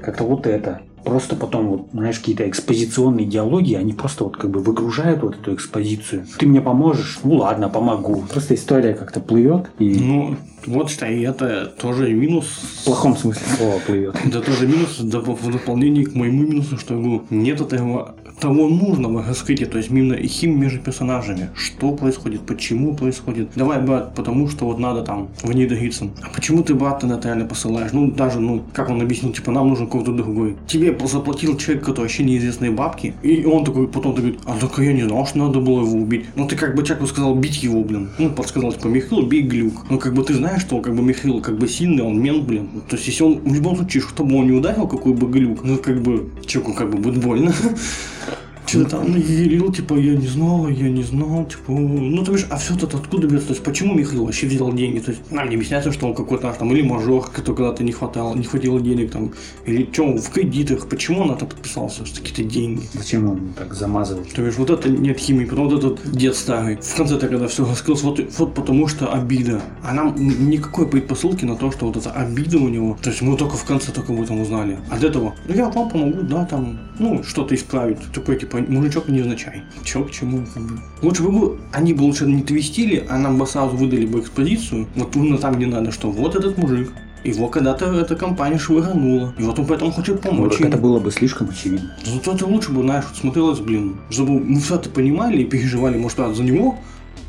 как-то 0.00 0.24
вот 0.24 0.46
это. 0.46 0.80
Просто 1.04 1.36
потом, 1.36 1.68
вот, 1.68 1.86
знаешь, 1.92 2.18
какие-то 2.18 2.48
экспозиционные 2.48 3.26
диалоги, 3.26 3.74
они 3.74 3.92
просто 3.92 4.24
вот 4.24 4.36
как 4.36 4.50
бы 4.50 4.60
выгружают 4.60 5.22
вот 5.22 5.36
эту 5.38 5.54
экспозицию. 5.54 6.26
Ты 6.38 6.46
мне 6.46 6.60
поможешь? 6.60 7.18
Ну 7.24 7.36
ладно, 7.36 7.68
помогу. 7.68 8.24
Просто 8.30 8.54
история 8.54 8.94
как-то 8.94 9.20
плывет 9.20 9.70
и 9.78 9.94
Ну, 9.98 10.36
вот 10.66 10.90
считай, 10.90 11.20
это 11.22 11.66
тоже 11.66 12.12
минус. 12.12 12.46
в 12.82 12.84
плохом 12.84 13.16
смысле 13.16 13.42
слова 13.56 13.78
плывет. 13.86 14.16
Это 14.24 14.40
тоже 14.40 14.66
минус 14.66 15.00
в 15.00 15.50
дополнение 15.52 16.06
к 16.06 16.14
моему 16.14 16.42
минусу, 16.42 16.78
что 16.78 16.94
я 16.94 17.00
говорю, 17.00 17.24
нет 17.30 17.60
этого 17.60 18.14
того 18.40 18.68
нужного 18.68 19.24
раскрытия, 19.24 19.66
то 19.66 19.78
есть 19.78 19.90
именно 19.90 20.14
и 20.14 20.26
хим 20.26 20.58
между 20.58 20.80
персонажами. 20.80 21.50
Что 21.54 21.92
происходит, 21.92 22.40
почему 22.40 22.96
происходит. 22.96 23.50
Давай, 23.54 23.80
брат, 23.80 24.14
потому 24.14 24.48
что 24.48 24.66
вот 24.66 24.78
надо 24.78 25.02
там 25.02 25.28
в 25.42 25.52
ней 25.52 25.66
договориться. 25.66 26.08
А 26.22 26.28
почему 26.34 26.62
ты 26.62 26.74
брата 26.74 27.06
Наталья 27.06 27.44
посылаешь? 27.44 27.92
Ну, 27.92 28.10
даже, 28.10 28.40
ну, 28.40 28.62
как 28.72 28.90
он 28.90 29.00
объяснил, 29.00 29.32
типа, 29.32 29.52
нам 29.52 29.68
нужен 29.68 29.86
какой-то 29.86 30.12
другой. 30.12 30.56
Тебе 30.66 30.91
заплатил 31.06 31.56
человек, 31.56 31.84
который 31.84 32.02
вообще 32.02 32.24
неизвестные 32.24 32.70
бабки, 32.70 33.14
и 33.22 33.44
он 33.44 33.64
такой, 33.64 33.88
потом 33.88 34.14
такой, 34.14 34.38
а 34.44 34.56
так 34.58 34.78
я 34.78 34.92
не 34.92 35.02
знал, 35.02 35.26
что 35.26 35.38
надо 35.38 35.60
было 35.60 35.80
его 35.80 35.98
убить. 35.98 36.26
Ну, 36.36 36.46
ты 36.46 36.56
как 36.56 36.74
бы 36.74 36.82
человеку 36.82 37.06
сказал 37.06 37.34
бить 37.34 37.62
его, 37.62 37.82
блин. 37.82 38.10
Ну, 38.18 38.30
подсказал, 38.30 38.72
типа, 38.72 38.88
Михаил, 38.88 39.26
бей 39.26 39.42
глюк. 39.42 39.86
Ну, 39.90 39.98
как 39.98 40.14
бы 40.14 40.22
ты 40.24 40.34
знаешь, 40.34 40.62
что 40.62 40.80
как 40.80 40.94
бы 40.94 41.02
Михаил 41.02 41.40
как 41.40 41.58
бы 41.58 41.68
сильный, 41.68 42.02
он 42.02 42.20
мент, 42.20 42.44
блин. 42.44 42.68
То 42.88 42.96
есть, 42.96 43.08
если 43.08 43.24
он 43.24 43.40
в 43.40 43.54
любом 43.54 43.76
случае, 43.76 44.02
что 44.02 44.24
бы 44.24 44.36
он 44.36 44.46
не 44.46 44.52
ударил, 44.52 44.86
какой 44.86 45.12
бы 45.12 45.26
глюк, 45.28 45.64
ну, 45.64 45.76
как 45.78 46.00
бы, 46.02 46.30
человеку 46.46 46.74
как 46.74 46.90
бы 46.90 46.98
будет 46.98 47.22
больно. 47.22 47.52
Что-то 48.72 48.96
там 48.96 49.16
юрил, 49.16 49.72
типа, 49.72 49.94
я 49.94 50.14
не 50.14 50.26
знал, 50.26 50.68
я 50.68 50.88
не 50.88 51.02
знал, 51.02 51.44
типа, 51.44 51.72
ну, 51.72 52.24
ты 52.24 52.32
видишь, 52.32 52.46
а 52.50 52.56
все 52.56 52.74
это 52.74 52.86
откуда 52.86 53.26
берется? 53.26 53.48
То 53.48 53.54
есть, 53.54 53.64
почему 53.64 53.94
Михаил 53.94 54.24
вообще 54.24 54.46
взял 54.46 54.72
деньги? 54.72 54.98
То 54.98 55.10
есть, 55.10 55.30
нам 55.30 55.48
не 55.48 55.56
объясняется, 55.56 55.92
что 55.92 56.06
он 56.06 56.14
какой-то 56.14 56.46
наш 56.46 56.56
там, 56.56 56.72
или 56.72 56.82
мажор, 56.82 57.30
который 57.30 57.56
когда-то 57.56 57.84
не 57.84 57.92
хватало, 57.92 58.34
не 58.34 58.44
хватило 58.44 58.80
денег 58.80 59.10
там, 59.10 59.32
или 59.66 59.88
что, 59.92 60.04
он 60.04 60.18
в 60.18 60.30
кредитах, 60.30 60.88
почему 60.88 61.22
он 61.22 61.30
это 61.30 61.44
подписался, 61.44 62.06
что 62.06 62.20
какие-то 62.20 62.44
деньги? 62.44 62.82
Зачем 62.94 63.28
он 63.28 63.52
так 63.56 63.74
замазывает? 63.74 64.32
То 64.32 64.44
есть 64.44 64.58
вот 64.58 64.70
это 64.70 64.88
нет 64.88 65.18
химии, 65.18 65.44
потом 65.44 65.68
вот 65.68 65.78
этот 65.84 66.10
дед 66.10 66.34
старый. 66.36 66.76
В 66.76 66.96
конце-то, 66.96 67.28
когда 67.28 67.46
все 67.48 67.64
раскрылось, 67.64 68.02
вот, 68.02 68.20
вот 68.38 68.54
потому 68.54 68.88
что 68.88 69.12
обида. 69.12 69.60
А 69.82 69.92
нам 69.92 70.14
никакой 70.16 70.88
предпосылки 70.88 71.44
на 71.44 71.56
то, 71.56 71.70
что 71.70 71.86
вот 71.86 71.96
эта 71.96 72.10
обида 72.10 72.58
у 72.58 72.68
него. 72.68 72.96
То 73.02 73.10
есть 73.10 73.22
мы 73.22 73.36
только 73.36 73.56
в 73.56 73.64
конце 73.64 73.92
только 73.92 74.12
об 74.12 74.20
этом 74.20 74.40
узнали. 74.40 74.78
А 74.90 74.98
до 74.98 75.08
этого, 75.08 75.34
ну 75.46 75.54
я 75.54 75.68
вам 75.68 75.90
помогу, 75.90 76.22
да, 76.22 76.44
там, 76.44 76.78
ну, 76.98 77.22
что-то 77.22 77.54
исправить. 77.54 77.98
Такой, 78.12 78.36
типа, 78.36 78.61
мужичок 78.68 79.08
невзначай. 79.08 79.62
Чё, 79.84 80.04
к 80.04 80.10
чему, 80.10 80.38
бы. 80.38 80.80
Лучше 81.02 81.22
бы 81.22 81.58
они 81.72 81.94
бы 81.94 82.02
лучше 82.02 82.26
не 82.26 82.42
твистили, 82.42 83.04
а 83.08 83.18
нам 83.18 83.38
бы 83.38 83.46
сразу 83.46 83.76
выдали 83.76 84.06
бы 84.06 84.20
экспозицию. 84.20 84.86
Вот 84.96 85.14
именно 85.16 85.38
там, 85.38 85.54
где 85.54 85.66
надо, 85.66 85.92
что 85.92 86.10
вот 86.10 86.34
этот 86.34 86.56
мужик. 86.58 86.92
Его 87.24 87.46
когда-то 87.48 87.86
эта 87.86 88.16
компания 88.16 88.58
швырнула. 88.58 89.32
И 89.38 89.42
вот 89.44 89.56
он 89.58 89.66
поэтому 89.66 89.92
хочет 89.92 90.24
Ну, 90.24 90.30
помочь. 90.30 90.58
им. 90.58 90.66
это 90.66 90.76
было 90.76 90.98
бы 90.98 91.12
слишком 91.12 91.50
очевидно. 91.50 91.94
Зато 92.04 92.32
это 92.34 92.46
лучше 92.46 92.72
бы, 92.72 92.82
знаешь, 92.82 93.04
смотрелось, 93.14 93.60
блин, 93.60 93.96
чтобы 94.10 94.40
мы 94.40 94.58
все 94.60 94.74
это 94.74 94.90
понимали 94.90 95.42
и 95.42 95.44
переживали, 95.44 95.98
может, 95.98 96.16
правда, 96.16 96.34
за 96.34 96.42
него, 96.42 96.78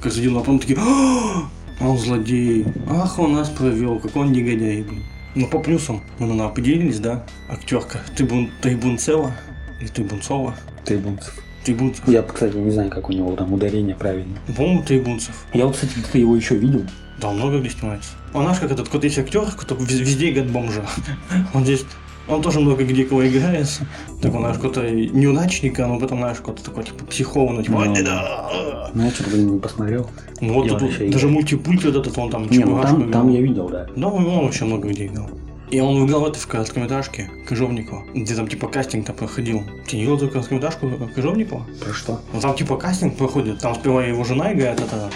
как 0.02 0.12
за 0.12 0.22
дела, 0.22 0.38
а 0.38 0.40
потом 0.40 0.58
такие, 0.58 0.80
«А, 0.80 1.44
он 1.80 1.98
злодей, 2.00 2.66
ах, 2.90 3.20
он 3.20 3.34
нас 3.34 3.50
провел, 3.50 4.00
какой 4.00 4.24
он 4.24 4.32
негодяй, 4.32 4.82
блин. 4.82 5.04
Ну, 5.36 5.48
по 5.48 5.60
плюсам, 5.60 6.02
мы 6.18 6.28
ну, 6.28 6.44
определились, 6.44 7.00
да, 7.00 7.24
актерка, 7.50 8.00
ты, 8.16 8.24
бун, 8.24 8.50
ты 8.62 8.76
Бунцева, 8.76 9.32
или 9.80 9.88
ты 9.90 10.04
Бунцова, 10.04 10.56
Трибунцев. 10.86 11.34
ты 11.64 11.74
Бунцев, 11.76 12.08
Я, 12.08 12.22
кстати, 12.24 12.56
не 12.58 12.72
знаю, 12.72 12.90
как 12.90 13.10
у 13.10 13.14
него 13.14 13.36
там 13.36 13.54
ударение 13.54 13.96
правильно. 13.96 14.38
по-моему, 14.56 14.84
ты 14.84 15.00
Бунцев. 15.02 15.46
Я 15.54 15.66
вот, 15.66 15.76
кстати, 15.76 15.94
где-то 15.98 16.18
его 16.18 16.36
еще 16.36 16.56
видел. 16.56 16.84
Да, 17.22 17.30
он 17.30 17.38
много 17.38 17.60
где 17.60 17.70
снимается. 17.70 18.10
Он 18.34 18.44
знаешь, 18.44 18.60
как 18.60 18.72
этот 18.72 18.88
какой-то 18.88 19.06
есть 19.08 19.20
актер, 19.20 19.44
вез- 19.80 20.00
везде 20.00 20.32
играет 20.32 20.52
бомжа. 20.52 20.86
Он 21.54 21.64
здесь 21.64 21.86
он 22.28 22.42
тоже 22.42 22.62
много 22.62 22.86
где 22.86 23.04
кого 23.04 23.28
играет. 23.28 23.68
Так 24.22 24.34
он, 24.34 24.40
знаешь, 24.40 24.56
какой-то 24.56 24.90
неудачника, 24.90 25.86
но 25.88 26.00
потом, 26.00 26.20
знаешь, 26.20 26.38
какой-то 26.38 26.64
такой, 26.64 26.86
типа, 26.86 27.06
психованный, 27.06 27.64
типа, 27.64 27.84
Ну, 27.84 27.94
«Ай, 27.94 28.04
да». 28.04 28.90
Ну, 28.94 29.04
я 29.04 29.12
что-то, 29.12 29.30
блин, 29.32 29.54
не 29.56 29.60
посмотрел. 29.60 30.10
Ну 30.40 30.54
вот 30.54 30.70
тут 30.70 30.80
даже 30.80 31.06
играл. 31.08 31.32
мультипульт 31.32 31.84
вот 31.84 31.96
этот, 31.96 32.18
он 32.18 32.30
там 32.30 32.48
Не, 32.50 32.64
ну 32.64 32.82
там, 33.12 33.30
я 33.30 33.42
видел, 33.42 33.68
да. 33.68 33.88
Да, 33.96 34.08
он, 34.08 34.26
он 34.26 34.46
вообще 34.46 34.64
много 34.66 34.88
где 34.88 35.08
играл. 35.08 35.30
И 35.74 35.80
он 35.80 36.06
играл 36.06 36.22
в 36.22 36.26
этой 36.26 36.38
в 36.38 36.46
короткометражке 36.46 37.32
Кожевникова, 37.48 38.06
где 38.14 38.36
там 38.36 38.48
типа 38.48 38.68
кастинг-то 38.68 39.12
проходил. 39.12 39.64
Ты 39.88 39.96
не 39.96 40.04
видел 40.04 40.18
эту 40.18 40.30
короткометражку 40.30 40.88
Кожевникова? 41.16 41.66
Про 41.84 41.94
что? 41.94 42.22
Ну 42.32 42.40
там 42.40 42.56
типа 42.56 42.78
кастинг 42.78 43.18
проходит, 43.18 43.58
там 43.58 43.74
сперва 43.74 44.06
его 44.06 44.24
жена 44.24 44.54
играет, 44.54 44.80
это 44.80 45.10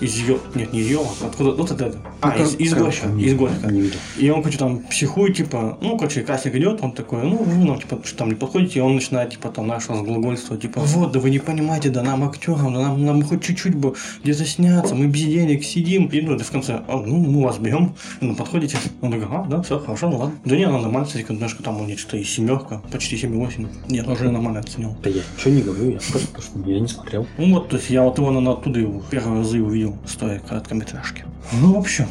из 0.00 0.16
ее... 0.16 0.38
Нет, 0.54 0.72
не 0.72 0.80
из 0.80 0.86
ее, 0.86 1.00
откуда... 1.22 1.52
Вот 1.52 1.70
это. 1.70 1.94
А, 2.20 2.34
Ну, 2.36 2.44
из, 2.44 2.54
из 2.56 2.74
Горька. 2.74 3.06
не- 3.06 3.24
Из 3.24 3.34
Горька. 3.34 3.70
Не 3.70 3.80
видел. 3.82 3.96
И 4.18 4.30
он, 4.30 4.42
короче, 4.42 4.58
там 4.58 4.78
психует, 4.80 5.36
типа, 5.36 5.78
ну, 5.80 5.96
короче, 5.98 6.22
кастинг 6.22 6.54
идет, 6.56 6.82
он 6.82 6.92
такой, 6.92 7.22
ну, 7.22 7.36
вы 7.42 7.64
нам, 7.64 7.78
типа, 7.80 8.00
что 8.04 8.16
там 8.18 8.28
не 8.30 8.34
подходите, 8.34 8.78
и 8.78 8.82
он 8.82 8.94
начинает, 8.94 9.30
типа, 9.30 9.48
там, 9.48 9.66
наш 9.66 9.88
разглагольство, 9.88 10.56
типа, 10.56 10.80
вот, 10.80 11.12
да 11.12 11.20
вы 11.20 11.30
не 11.30 11.38
понимаете, 11.38 11.90
да 11.90 12.02
нам 12.02 12.24
актерам, 12.24 12.74
да 12.74 12.80
нам, 12.80 13.04
нам 13.04 13.22
хоть 13.22 13.42
чуть-чуть 13.42 13.74
бы 13.74 13.94
где-то 14.22 14.44
сняться, 14.44 14.94
мы 14.94 15.06
без 15.06 15.22
денег 15.24 15.64
сидим, 15.64 16.06
и, 16.06 16.20
ну, 16.20 16.36
да 16.36 16.44
в 16.44 16.50
конце, 16.50 16.80
«А, 16.86 16.96
ну, 17.04 17.16
мы 17.18 17.42
вас 17.44 17.58
берем, 17.58 17.94
ну, 18.20 18.34
подходите, 18.34 18.78
он 19.00 19.12
такой, 19.12 19.26
а, 19.30 19.44
да, 19.48 19.62
все, 19.62 19.78
хорошо, 19.78 20.10
ну, 20.10 20.18
ладно. 20.18 20.34
Да 20.44 20.56
не, 20.56 20.64
она 20.64 20.78
нормально, 20.78 21.06
кстати, 21.06 21.24
немножко 21.30 21.62
там 21.62 21.80
у 21.80 21.84
нее 21.84 21.96
что-то 21.96 22.16
и 22.18 22.24
семерка, 22.24 22.82
почти 22.92 23.16
7,8, 23.16 23.66
нет, 23.88 24.06
уже 24.08 24.30
нормально 24.30 24.60
оценил. 24.60 24.96
Да 25.02 25.10
я 25.10 25.22
ничего 25.36 25.54
не 25.54 25.62
говорю, 25.62 25.90
я 25.92 25.98
просто 26.10 26.28
я 26.66 26.80
не 26.80 26.88
смотрел. 26.88 27.26
Ну 27.38 27.54
вот, 27.54 27.68
то 27.68 27.76
есть 27.76 27.90
я 27.90 28.02
вот 28.02 28.18
его, 28.18 28.30
наверное, 28.30 28.54
оттуда 28.54 28.80
его 28.80 29.02
первые 29.10 29.38
разы 29.38 29.62
увидел, 29.62 29.79
стоя 30.06 30.40
короткометражки. 30.40 31.24
Ну, 31.60 31.74
в 31.74 31.78
общем, 31.78 32.06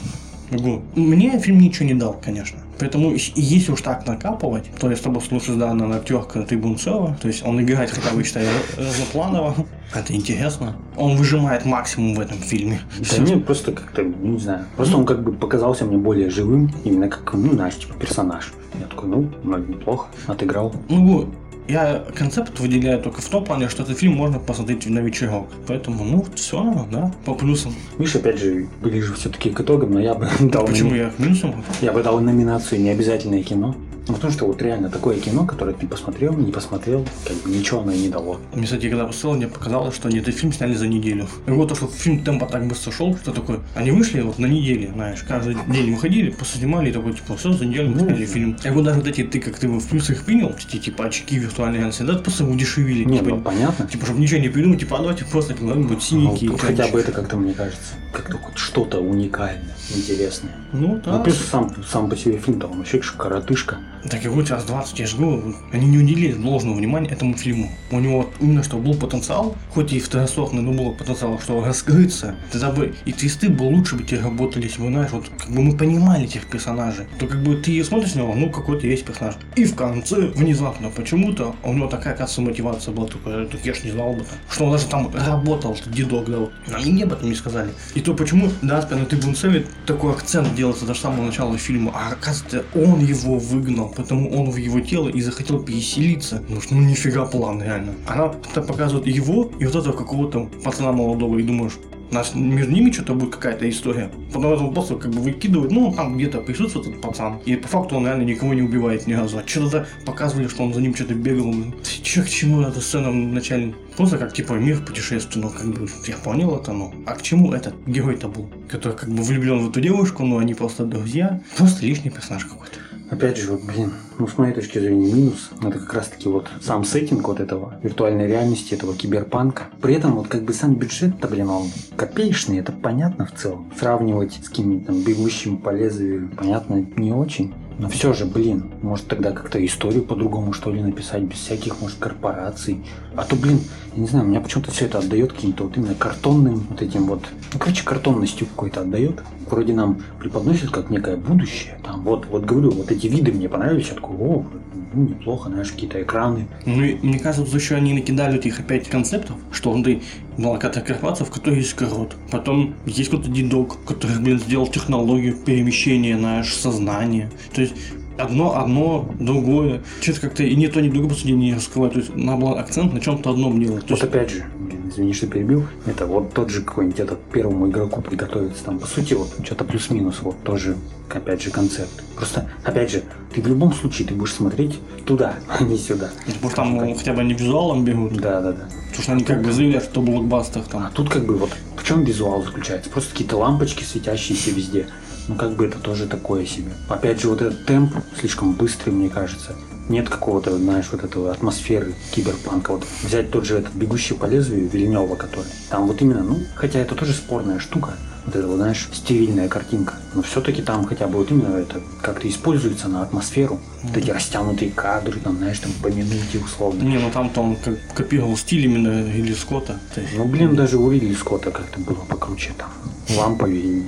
мне 0.95 1.39
фильм 1.39 1.59
ничего 1.59 1.85
не 1.87 1.93
дал, 1.93 2.19
конечно. 2.23 2.59
Поэтому, 2.79 3.13
если 3.35 3.71
уж 3.73 3.81
так 3.81 4.07
накапывать, 4.07 4.63
то 4.79 4.89
я 4.89 4.95
с 4.95 5.01
тобой 5.01 5.21
слушаю, 5.21 5.57
да, 5.57 5.73
на 5.73 5.97
актерка 5.97 6.41
Трибунцева, 6.43 7.17
то 7.21 7.27
есть 7.27 7.45
он 7.45 7.61
играет 7.61 7.89
хотя 7.89 8.15
бы, 8.15 8.23
считаю, 8.23 8.47
разнопланово, 8.77 9.53
это 9.93 10.15
интересно. 10.15 10.77
Он 10.95 11.17
выжимает 11.17 11.65
максимум 11.65 12.15
в 12.15 12.21
этом 12.21 12.37
фильме. 12.37 12.79
Да 12.97 13.21
мне 13.21 13.35
просто 13.35 13.73
как-то, 13.73 14.03
ну, 14.03 14.33
не 14.33 14.39
знаю, 14.39 14.63
просто 14.77 14.95
он 14.95 15.05
как 15.05 15.23
бы 15.23 15.33
показался 15.33 15.83
мне 15.85 15.97
более 15.97 16.29
живым, 16.29 16.71
именно 16.85 17.09
как, 17.09 17.33
ну, 17.33 17.51
знаешь, 17.53 17.75
типа 17.75 17.95
персонаж. 17.95 18.53
Я 18.79 18.87
такой, 18.87 19.09
ну, 19.09 19.29
вроде 19.43 19.73
неплохо, 19.73 20.07
отыграл. 20.27 20.73
Ну, 20.87 21.27
я 21.69 22.03
концепт 22.15 22.59
выделяю 22.59 23.01
только 23.01 23.21
в 23.21 23.29
том 23.29 23.45
плане, 23.45 23.69
что 23.69 23.83
этот 23.83 23.97
фильм 23.97 24.13
можно 24.13 24.39
посмотреть 24.39 24.87
на 24.87 24.99
вечерок. 24.99 25.47
Поэтому, 25.67 26.03
ну, 26.03 26.25
все, 26.35 26.87
да, 26.91 27.13
по 27.25 27.35
плюсам. 27.35 27.73
Видишь, 27.97 28.15
опять 28.15 28.39
же, 28.39 28.67
ближе 28.81 29.13
все-таки 29.13 29.51
к 29.51 29.61
итогам, 29.61 29.93
но 29.93 29.99
я 29.99 30.15
бы 30.15 30.27
дал, 30.39 30.65
Почему 30.65 30.95
я 30.95 31.09
к 31.09 31.19
минусам? 31.19 31.63
я 31.81 31.91
бы 31.91 32.01
дал 32.03 32.19
номинацию 32.19 32.81
необязательное 32.81 33.43
кино. 33.43 33.75
Ну, 34.09 34.15
потому 34.15 34.33
что 34.33 34.45
вот 34.45 34.61
реально 34.61 34.89
такое 34.89 35.19
кино, 35.19 35.45
которое 35.45 35.73
ты 35.73 35.87
посмотрел, 35.87 36.33
не 36.33 36.51
посмотрел, 36.51 37.05
как 37.27 37.37
бы 37.37 37.49
ничего 37.51 37.81
оно 37.81 37.91
и 37.91 37.99
не 37.99 38.09
дало. 38.09 38.39
Мне, 38.53 38.65
кстати, 38.65 38.89
когда 38.89 39.05
посылал, 39.05 39.35
мне 39.37 39.47
показалось, 39.47 39.95
что 39.95 40.07
они 40.07 40.17
этот 40.17 40.35
фильм 40.35 40.51
сняли 40.51 40.73
за 40.73 40.87
неделю. 40.87 41.27
И 41.47 41.51
вот 41.51 41.69
то, 41.69 41.75
что 41.75 41.87
фильм 41.87 42.23
темпа 42.23 42.47
так 42.47 42.67
быстро 42.67 42.91
шел, 42.91 43.15
что 43.17 43.31
такое. 43.31 43.59
Они 43.75 43.91
вышли 43.91 44.21
вот 44.21 44.39
на 44.39 44.47
неделе, 44.47 44.91
знаешь, 44.93 45.23
каждый 45.27 45.55
день 45.67 45.93
выходили, 45.93 46.31
поснимали, 46.31 46.89
и 46.89 46.91
такой, 46.91 47.13
типа, 47.13 47.37
все, 47.37 47.53
за 47.53 47.65
неделю 47.65 47.89
мы 47.91 47.99
сняли 47.99 48.25
фильм. 48.25 48.57
И 48.63 48.69
вот 48.69 48.83
даже 48.83 48.99
вот 48.99 49.07
эти, 49.07 49.23
ты 49.23 49.39
как 49.39 49.59
ты 49.59 49.67
в 49.67 49.87
плюсах 49.87 50.23
принял, 50.23 50.49
эти, 50.57 50.77
типа, 50.77 51.05
очки 51.05 51.37
виртуальной 51.37 51.77
реальности, 51.77 52.01
да, 52.03 52.15
просто 52.15 52.45
удешевили. 52.45 53.03
Не, 53.03 53.19
типа, 53.19 53.29
ну 53.29 53.41
понятно. 53.41 53.87
типа, 53.87 54.05
чтобы 54.05 54.19
ничего 54.19 54.39
не 54.39 54.49
придумать, 54.49 54.79
типа, 54.79 54.97
а 54.97 55.01
давайте 55.01 55.25
просто 55.25 55.53
какие-нибудь 55.53 55.91
Ну, 55.91 55.99
синенькие. 55.99 56.49
тут 56.49 56.61
хотя 56.61 56.73
экранчики. 56.73 56.93
бы 56.93 56.99
это 57.01 57.11
как-то, 57.11 57.37
мне 57.37 57.53
кажется, 57.53 57.93
как-то 58.11 58.37
хоть 58.37 58.57
что-то 58.57 58.99
уникальное, 58.99 59.75
интересное. 59.95 60.55
Ну, 60.73 60.99
да. 61.05 61.17
Ну, 61.17 61.23
плюс 61.23 61.37
сам, 61.51 61.71
сам 61.87 62.09
по 62.09 62.15
себе 62.17 62.37
фильм 62.37 62.59
там 62.59 62.77
вообще 62.77 62.99
коротышка. 63.17 63.77
Так 64.09 64.23
его 64.23 64.41
час 64.43 64.65
20, 64.65 64.99
я 64.99 65.07
же 65.07 65.17
говорю, 65.17 65.55
они 65.71 65.87
не 65.87 65.97
уделили 65.97 66.33
должного 66.33 66.75
внимания 66.75 67.09
этому 67.09 67.35
фильму. 67.35 67.69
У 67.91 67.99
него 67.99 68.19
вот 68.19 68.33
именно 68.39 68.63
что 68.63 68.77
был 68.77 68.93
потенциал, 68.95 69.55
хоть 69.69 69.93
и 69.93 69.99
второсортный, 69.99 70.61
но 70.61 70.71
был 70.71 70.93
потенциал, 70.93 71.39
что 71.39 71.63
раскрыться. 71.63 72.35
Тогда 72.51 72.71
бы 72.71 72.93
и 73.05 73.11
твисты 73.11 73.49
бы 73.49 73.63
лучше 73.63 73.95
бы 73.95 74.03
тебе 74.03 74.21
работали, 74.21 74.63
если 74.63 74.81
бы, 74.81 74.87
знаешь, 74.87 75.11
вот 75.11 75.29
как 75.37 75.49
бы 75.51 75.61
мы 75.61 75.77
понимали 75.77 76.25
этих 76.25 76.47
персонажей. 76.47 77.07
То 77.19 77.27
как 77.27 77.43
бы 77.43 77.55
ты 77.55 77.83
смотришь 77.83 78.15
на 78.15 78.19
него, 78.19 78.35
ну 78.35 78.49
какой-то 78.49 78.87
есть 78.87 79.05
персонаж. 79.05 79.35
И 79.55 79.65
в 79.65 79.75
конце 79.75 80.27
внезапно 80.27 80.89
почему-то 80.89 81.55
у 81.63 81.73
него 81.73 81.87
такая, 81.87 82.15
кажется, 82.15 82.41
мотивация 82.41 82.93
была, 82.93 83.07
такая, 83.07 83.45
так 83.45 83.65
я 83.65 83.73
ж 83.73 83.83
не 83.83 83.91
знал 83.91 84.13
бы 84.13 84.25
что 84.51 84.65
он 84.65 84.71
даже 84.71 84.87
там 84.87 85.09
работал, 85.13 85.73
этот 85.73 85.91
дедок, 85.91 86.25
да, 86.29 86.37
вот. 86.37 86.51
Нам 86.67 86.81
и 86.81 87.03
об 87.03 87.13
этом 87.13 87.29
не 87.29 87.35
сказали. 87.35 87.71
И 87.93 88.01
то 88.01 88.13
почему, 88.13 88.49
да, 88.61 88.87
на 88.91 89.05
ты 89.05 89.17
Бунцеве 89.17 89.65
такой 89.85 90.13
акцент 90.13 90.55
делается 90.55 90.85
даже 90.85 90.99
с 90.99 91.01
самого 91.03 91.25
начала 91.25 91.57
фильма, 91.57 91.93
а 91.95 92.11
оказывается, 92.11 92.65
он 92.75 92.99
его 92.99 93.37
выгнал, 93.37 93.88
потому 93.89 94.29
он 94.29 94.49
в 94.49 94.57
его 94.57 94.79
тело 94.79 95.09
и 95.09 95.21
захотел 95.21 95.61
переселиться. 95.61 96.43
Ну, 96.49 96.59
ну 96.71 96.81
нифига 96.81 97.25
план, 97.25 97.61
реально. 97.61 97.93
Она 98.07 98.27
показывает 98.27 99.07
его 99.07 99.51
и 99.59 99.65
вот 99.65 99.75
этого 99.75 99.95
какого-то 99.95 100.49
пацана 100.63 100.91
молодого, 100.91 101.37
и 101.37 101.43
думаешь, 101.43 101.73
нас 102.11 102.33
между 102.33 102.71
ними 102.71 102.91
что-то 102.91 103.13
будет 103.13 103.35
какая-то 103.35 103.69
история. 103.69 104.09
Потом 104.33 104.53
этого 104.53 104.71
просто 104.71 104.95
как 104.95 105.11
бы 105.11 105.21
выкидывают, 105.21 105.71
ну, 105.71 105.93
там 105.93 106.17
где-то 106.17 106.39
присутствует 106.41 106.87
этот 106.87 107.01
пацан. 107.01 107.39
И 107.45 107.55
по 107.55 107.67
факту 107.67 107.97
он 107.97 108.05
реально 108.05 108.23
никого 108.23 108.53
не 108.53 108.61
убивает 108.61 109.07
ни 109.07 109.13
разу. 109.13 109.37
А 109.37 109.47
что-то 109.47 109.87
показывали, 110.05 110.47
что 110.47 110.63
он 110.63 110.73
за 110.73 110.81
ним 110.81 110.95
что-то 110.95 111.13
бегал. 111.13 111.53
Че 111.83 112.23
к 112.23 112.29
чему 112.29 112.61
эта 112.61 112.81
сцена 112.81 113.11
вначале? 113.11 113.75
Просто 113.95 114.17
как 114.17 114.33
типа 114.33 114.53
мир 114.53 114.79
путешествия, 114.83 115.41
ну 115.41 115.49
как 115.49 115.67
бы 115.67 115.87
я 116.07 116.15
понял 116.17 116.55
это, 116.55 116.73
ну. 116.73 116.93
А 117.05 117.15
к 117.15 117.21
чему 117.21 117.53
этот 117.53 117.75
герой-то 117.85 118.27
был? 118.27 118.49
Который 118.67 118.97
как 118.97 119.09
бы 119.09 119.21
влюблен 119.21 119.59
в 119.59 119.69
эту 119.69 119.81
девушку, 119.81 120.23
но 120.25 120.37
они 120.37 120.53
просто 120.53 120.85
друзья. 120.85 121.41
Просто 121.57 121.85
лишний 121.85 122.09
персонаж 122.09 122.45
какой-то. 122.45 122.88
Опять 123.09 123.37
же, 123.37 123.51
вот, 123.51 123.63
блин, 123.63 123.93
ну 124.19 124.27
с 124.27 124.37
моей 124.37 124.53
точки 124.53 124.77
зрения 124.77 125.11
минус, 125.11 125.49
это 125.61 125.79
как 125.79 125.93
раз 125.93 126.07
таки 126.09 126.29
вот 126.29 126.47
сам 126.61 126.83
сеттинг 126.83 127.27
вот 127.27 127.39
этого 127.39 127.79
виртуальной 127.81 128.27
реальности, 128.27 128.75
этого 128.75 128.95
киберпанка. 128.95 129.63
При 129.81 129.95
этом 129.95 130.15
вот 130.15 130.27
как 130.27 130.43
бы 130.43 130.53
сам 130.53 130.75
бюджет-то, 130.75 131.27
блин, 131.27 131.49
он 131.49 131.67
копеечный, 131.95 132.59
это 132.59 132.71
понятно 132.71 133.25
в 133.25 133.31
целом. 133.31 133.71
Сравнивать 133.77 134.33
с 134.33 134.49
какими-то 134.49 134.87
там 134.87 135.01
бегущими 135.01 135.55
по 135.55 135.71
лезвию, 135.71 136.29
понятно, 136.37 136.85
не 136.97 137.11
очень. 137.11 137.53
Но 137.79 137.87
все 137.87 138.11
же, 138.11 138.25
блин, 138.25 138.65
может 138.81 139.07
тогда 139.07 139.31
как-то 139.31 139.65
историю 139.65 140.03
по-другому 140.03 140.51
что 140.51 140.69
ли 140.69 140.81
написать, 140.81 141.23
без 141.23 141.37
всяких, 141.37 141.79
может, 141.79 141.97
корпораций. 141.97 142.83
А 143.15 143.23
то, 143.23 143.37
блин, 143.37 143.61
я 143.95 144.01
не 144.01 144.07
знаю, 144.07 144.27
меня 144.27 144.41
почему-то 144.41 144.69
все 144.71 144.85
это 144.85 144.99
отдает 144.99 145.31
каким-то 145.31 145.63
вот 145.63 145.77
именно 145.77 145.95
картонным 145.95 146.67
вот 146.69 146.81
этим 146.81 147.05
вот, 147.05 147.23
ну, 147.53 147.59
короче, 147.59 147.85
картонностью 147.85 148.47
какой-то 148.47 148.81
отдает. 148.81 149.23
Вроде 149.49 149.73
нам 149.73 150.01
преподносят 150.19 150.71
как 150.71 150.89
некое 150.89 151.15
будущее. 151.15 151.79
Там 151.81 152.03
вот, 152.03 152.25
вот 152.25 152.43
говорю, 152.43 152.71
вот 152.71 152.91
эти 152.91 153.07
виды 153.07 153.31
мне 153.31 153.47
понравились, 153.47 153.87
я 153.87 153.95
такой, 153.95 154.17
о, 154.17 154.45
ну, 154.93 155.09
неплохо, 155.09 155.49
знаешь, 155.49 155.71
какие-то 155.71 156.01
экраны. 156.01 156.47
Ну, 156.65 156.83
и 156.83 156.95
мне 156.95 157.19
кажется, 157.19 157.55
еще 157.55 157.75
они 157.75 157.93
накидали 157.93 158.37
этих 158.37 158.59
опять 158.59 158.87
концептов, 158.87 159.37
что 159.51 159.71
он 159.71 159.83
ты 159.83 160.01
какая-то 160.37 160.81
корпорация, 160.81 161.25
в 161.25 161.31
которой 161.31 161.57
есть 161.57 161.73
корот. 161.73 162.15
Потом 162.31 162.75
есть 162.85 163.09
какой-то 163.09 163.29
дедок, 163.29 163.83
который, 163.85 164.19
блин, 164.19 164.39
сделал 164.39 164.67
технологию 164.67 165.35
перемещения 165.35 166.15
наше 166.15 166.55
сознание. 166.55 167.29
То 167.53 167.61
есть 167.61 167.73
одно, 168.19 168.57
одно, 168.57 169.09
другое. 169.19 169.81
Что-то 170.01 170.21
как-то 170.21 170.43
и 170.43 170.55
ни 170.55 170.67
то, 170.67 170.81
ни 170.81 170.89
другое, 170.89 171.09
по 171.09 171.15
сути, 171.15 171.31
не 171.31 171.53
раскрывает. 171.53 171.93
То 171.93 171.99
есть 171.99 172.15
надо 172.15 172.41
было 172.41 172.59
акцент 172.59 172.93
на 172.93 172.99
чем-то 172.99 173.31
одном 173.31 173.59
делать. 173.59 173.85
То 173.85 173.93
Вот 173.93 174.01
есть, 174.01 174.03
опять 174.03 174.29
же, 174.31 174.45
извини, 174.89 175.13
что 175.13 175.27
перебил, 175.27 175.65
это 175.85 176.05
вот 176.05 176.33
тот 176.33 176.49
же 176.49 176.61
какой-нибудь 176.61 176.99
этот 176.99 177.19
первому 177.31 177.69
игроку 177.69 178.01
приготовиться 178.01 178.63
там, 178.65 178.79
по 178.79 178.87
сути, 178.87 179.13
вот 179.13 179.29
что-то 179.43 179.63
плюс-минус, 179.63 180.19
вот 180.21 180.41
тоже, 180.43 180.75
опять 181.09 181.41
же, 181.41 181.51
концепт. 181.51 182.03
Просто, 182.15 182.49
опять 182.63 182.91
же, 182.91 183.03
ты 183.33 183.41
в 183.41 183.47
любом 183.47 183.73
случае, 183.73 184.07
ты 184.07 184.13
будешь 184.15 184.33
смотреть 184.33 184.79
туда, 185.05 185.35
а 185.47 185.63
не 185.63 185.77
сюда. 185.77 186.09
потому 186.25 186.49
что 186.49 186.55
там 186.55 186.75
ну, 186.75 186.95
хотя 186.95 187.13
бы 187.13 187.21
они 187.21 187.33
визуалом 187.33 187.83
бегут. 187.85 188.13
Да, 188.13 188.41
да, 188.41 188.51
да. 188.51 188.69
Потому 188.89 189.03
что 189.03 189.11
они 189.13 189.23
как 189.23 189.41
бы 189.43 189.51
заявляют, 189.51 189.85
что 189.85 190.01
блокбастер 190.01 190.61
А 190.67 190.71
там. 190.71 190.91
тут 190.93 191.09
как 191.09 191.25
бы 191.25 191.37
вот 191.37 191.51
в 191.77 191.83
чем 191.85 192.03
визуал 192.03 192.43
заключается? 192.43 192.89
Просто 192.89 193.11
какие-то 193.11 193.37
лампочки, 193.37 193.83
светящиеся 193.83 194.51
везде. 194.51 194.87
Ну 195.29 195.35
как 195.35 195.55
бы 195.55 195.67
это 195.67 195.77
тоже 195.77 196.07
такое 196.07 196.43
себе. 196.45 196.71
Опять 196.89 197.21
же, 197.21 197.29
вот 197.29 197.43
этот 197.43 197.63
темп 197.65 197.93
слишком 198.19 198.53
быстрый, 198.53 198.89
мне 198.89 199.09
кажется. 199.09 199.55
Нет 199.87 200.09
какого-то, 200.09 200.57
знаешь, 200.57 200.87
вот 200.91 201.03
этого 201.03 201.31
атмосферы 201.31 201.93
киберпанка. 202.11 202.71
Вот 202.71 202.83
взять 203.03 203.29
тот 203.29 203.45
же 203.45 203.59
этот 203.59 203.73
«Бегущий 203.73 204.15
по 204.15 204.25
лезвию» 204.25 204.67
Вильнева, 204.67 205.15
который. 205.15 205.45
Там 205.69 205.85
вот 205.87 206.01
именно, 206.01 206.23
ну, 206.23 206.39
хотя 206.55 206.79
это 206.79 206.95
тоже 206.95 207.13
спорная 207.13 207.59
штука, 207.59 207.93
вот 208.25 208.35
эта 208.35 208.47
вот, 208.47 208.55
знаешь, 208.57 208.89
стерильная 208.91 209.47
картинка. 209.47 209.95
Но 210.15 210.23
все-таки 210.23 210.63
там 210.63 210.85
хотя 210.85 211.05
бы 211.05 211.19
вот 211.19 211.29
именно 211.29 211.57
это 211.57 211.79
как-то 212.01 212.27
используется 212.27 212.87
на 212.87 213.03
атмосферу. 213.03 213.59
Вот 213.83 213.97
эти 213.97 214.09
растянутые 214.09 214.71
кадры, 214.71 215.19
там, 215.19 215.37
знаешь, 215.37 215.59
там 215.59 215.71
по 215.83 215.87
минуте 215.87 216.39
условно. 216.43 216.81
Не, 216.81 216.97
ну 216.97 217.11
там-то 217.11 217.41
он 217.41 217.55
как 217.55 217.75
копировал 217.93 218.35
стиль 218.35 218.65
именно 218.65 219.11
Ридли 219.11 219.33
Скотта. 219.33 219.79
Есть, 219.95 220.09
Ну, 220.17 220.25
блин, 220.25 220.55
даже 220.55 220.77
у 220.77 220.89
Ридли 220.89 221.13
Скотта 221.13 221.51
как-то 221.51 221.79
было 221.79 222.03
покруче 222.07 222.51
там. 222.57 222.69
Ламповее 223.15 223.83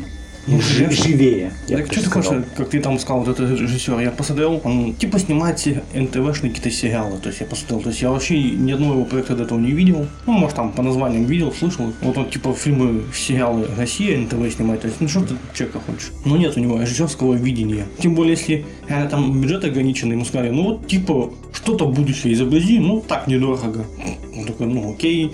Ну, 0.47 0.59
конечно. 0.59 1.03
живее. 1.03 1.53
Так 1.67 1.91
что 1.91 2.03
ты 2.03 2.09
хочешь, 2.09 2.43
как 2.57 2.69
ты 2.69 2.79
там 2.79 2.99
сказал, 2.99 3.23
вот 3.23 3.29
этот 3.29 3.59
режиссер, 3.59 3.99
я 3.99 4.11
посмотрел, 4.11 4.61
он 4.63 4.93
типа 4.95 5.19
снимает 5.19 5.65
НТВшные 5.93 6.51
какие-то 6.51 6.71
сериалы, 6.71 7.19
то 7.19 7.29
есть 7.29 7.41
я 7.41 7.45
посмотрел, 7.45 7.81
то 7.81 7.89
есть 7.89 8.01
я 8.01 8.09
вообще 8.09 8.41
ни 8.41 8.71
одного 8.71 8.93
его 8.93 9.05
проекта 9.05 9.35
до 9.35 9.43
этого 9.43 9.59
не 9.59 9.71
видел, 9.71 10.07
ну, 10.25 10.33
может, 10.33 10.55
там 10.55 10.71
по 10.71 10.81
названиям 10.81 11.25
видел, 11.25 11.51
слышал, 11.51 11.93
вот 12.01 12.17
он 12.17 12.29
типа 12.29 12.53
фильмы, 12.53 13.03
сериалы 13.13 13.67
Россия, 13.77 14.17
НТВ 14.17 14.53
снимает, 14.55 14.81
то 14.81 14.87
есть, 14.87 14.99
ну, 15.01 15.07
что 15.07 15.21
ты 15.21 15.35
человека 15.53 15.79
хочешь? 15.85 16.11
Ну, 16.25 16.35
нет 16.37 16.57
у 16.57 16.59
него 16.59 16.81
режиссерского 16.81 17.35
видения, 17.35 17.85
тем 17.99 18.15
более, 18.15 18.31
если 18.31 18.65
реально 18.87 19.09
там 19.09 19.41
бюджет 19.41 19.63
ограниченный, 19.63 20.15
ему 20.15 20.25
сказали, 20.25 20.49
ну, 20.49 20.63
вот, 20.63 20.87
типа, 20.87 21.31
что-то 21.53 21.85
будущее 21.85 22.33
изобрази, 22.33 22.79
ну, 22.79 23.03
так, 23.07 23.27
недорого. 23.27 23.85
Он 24.35 24.45
такой, 24.45 24.67
ну, 24.67 24.93
окей, 24.93 25.33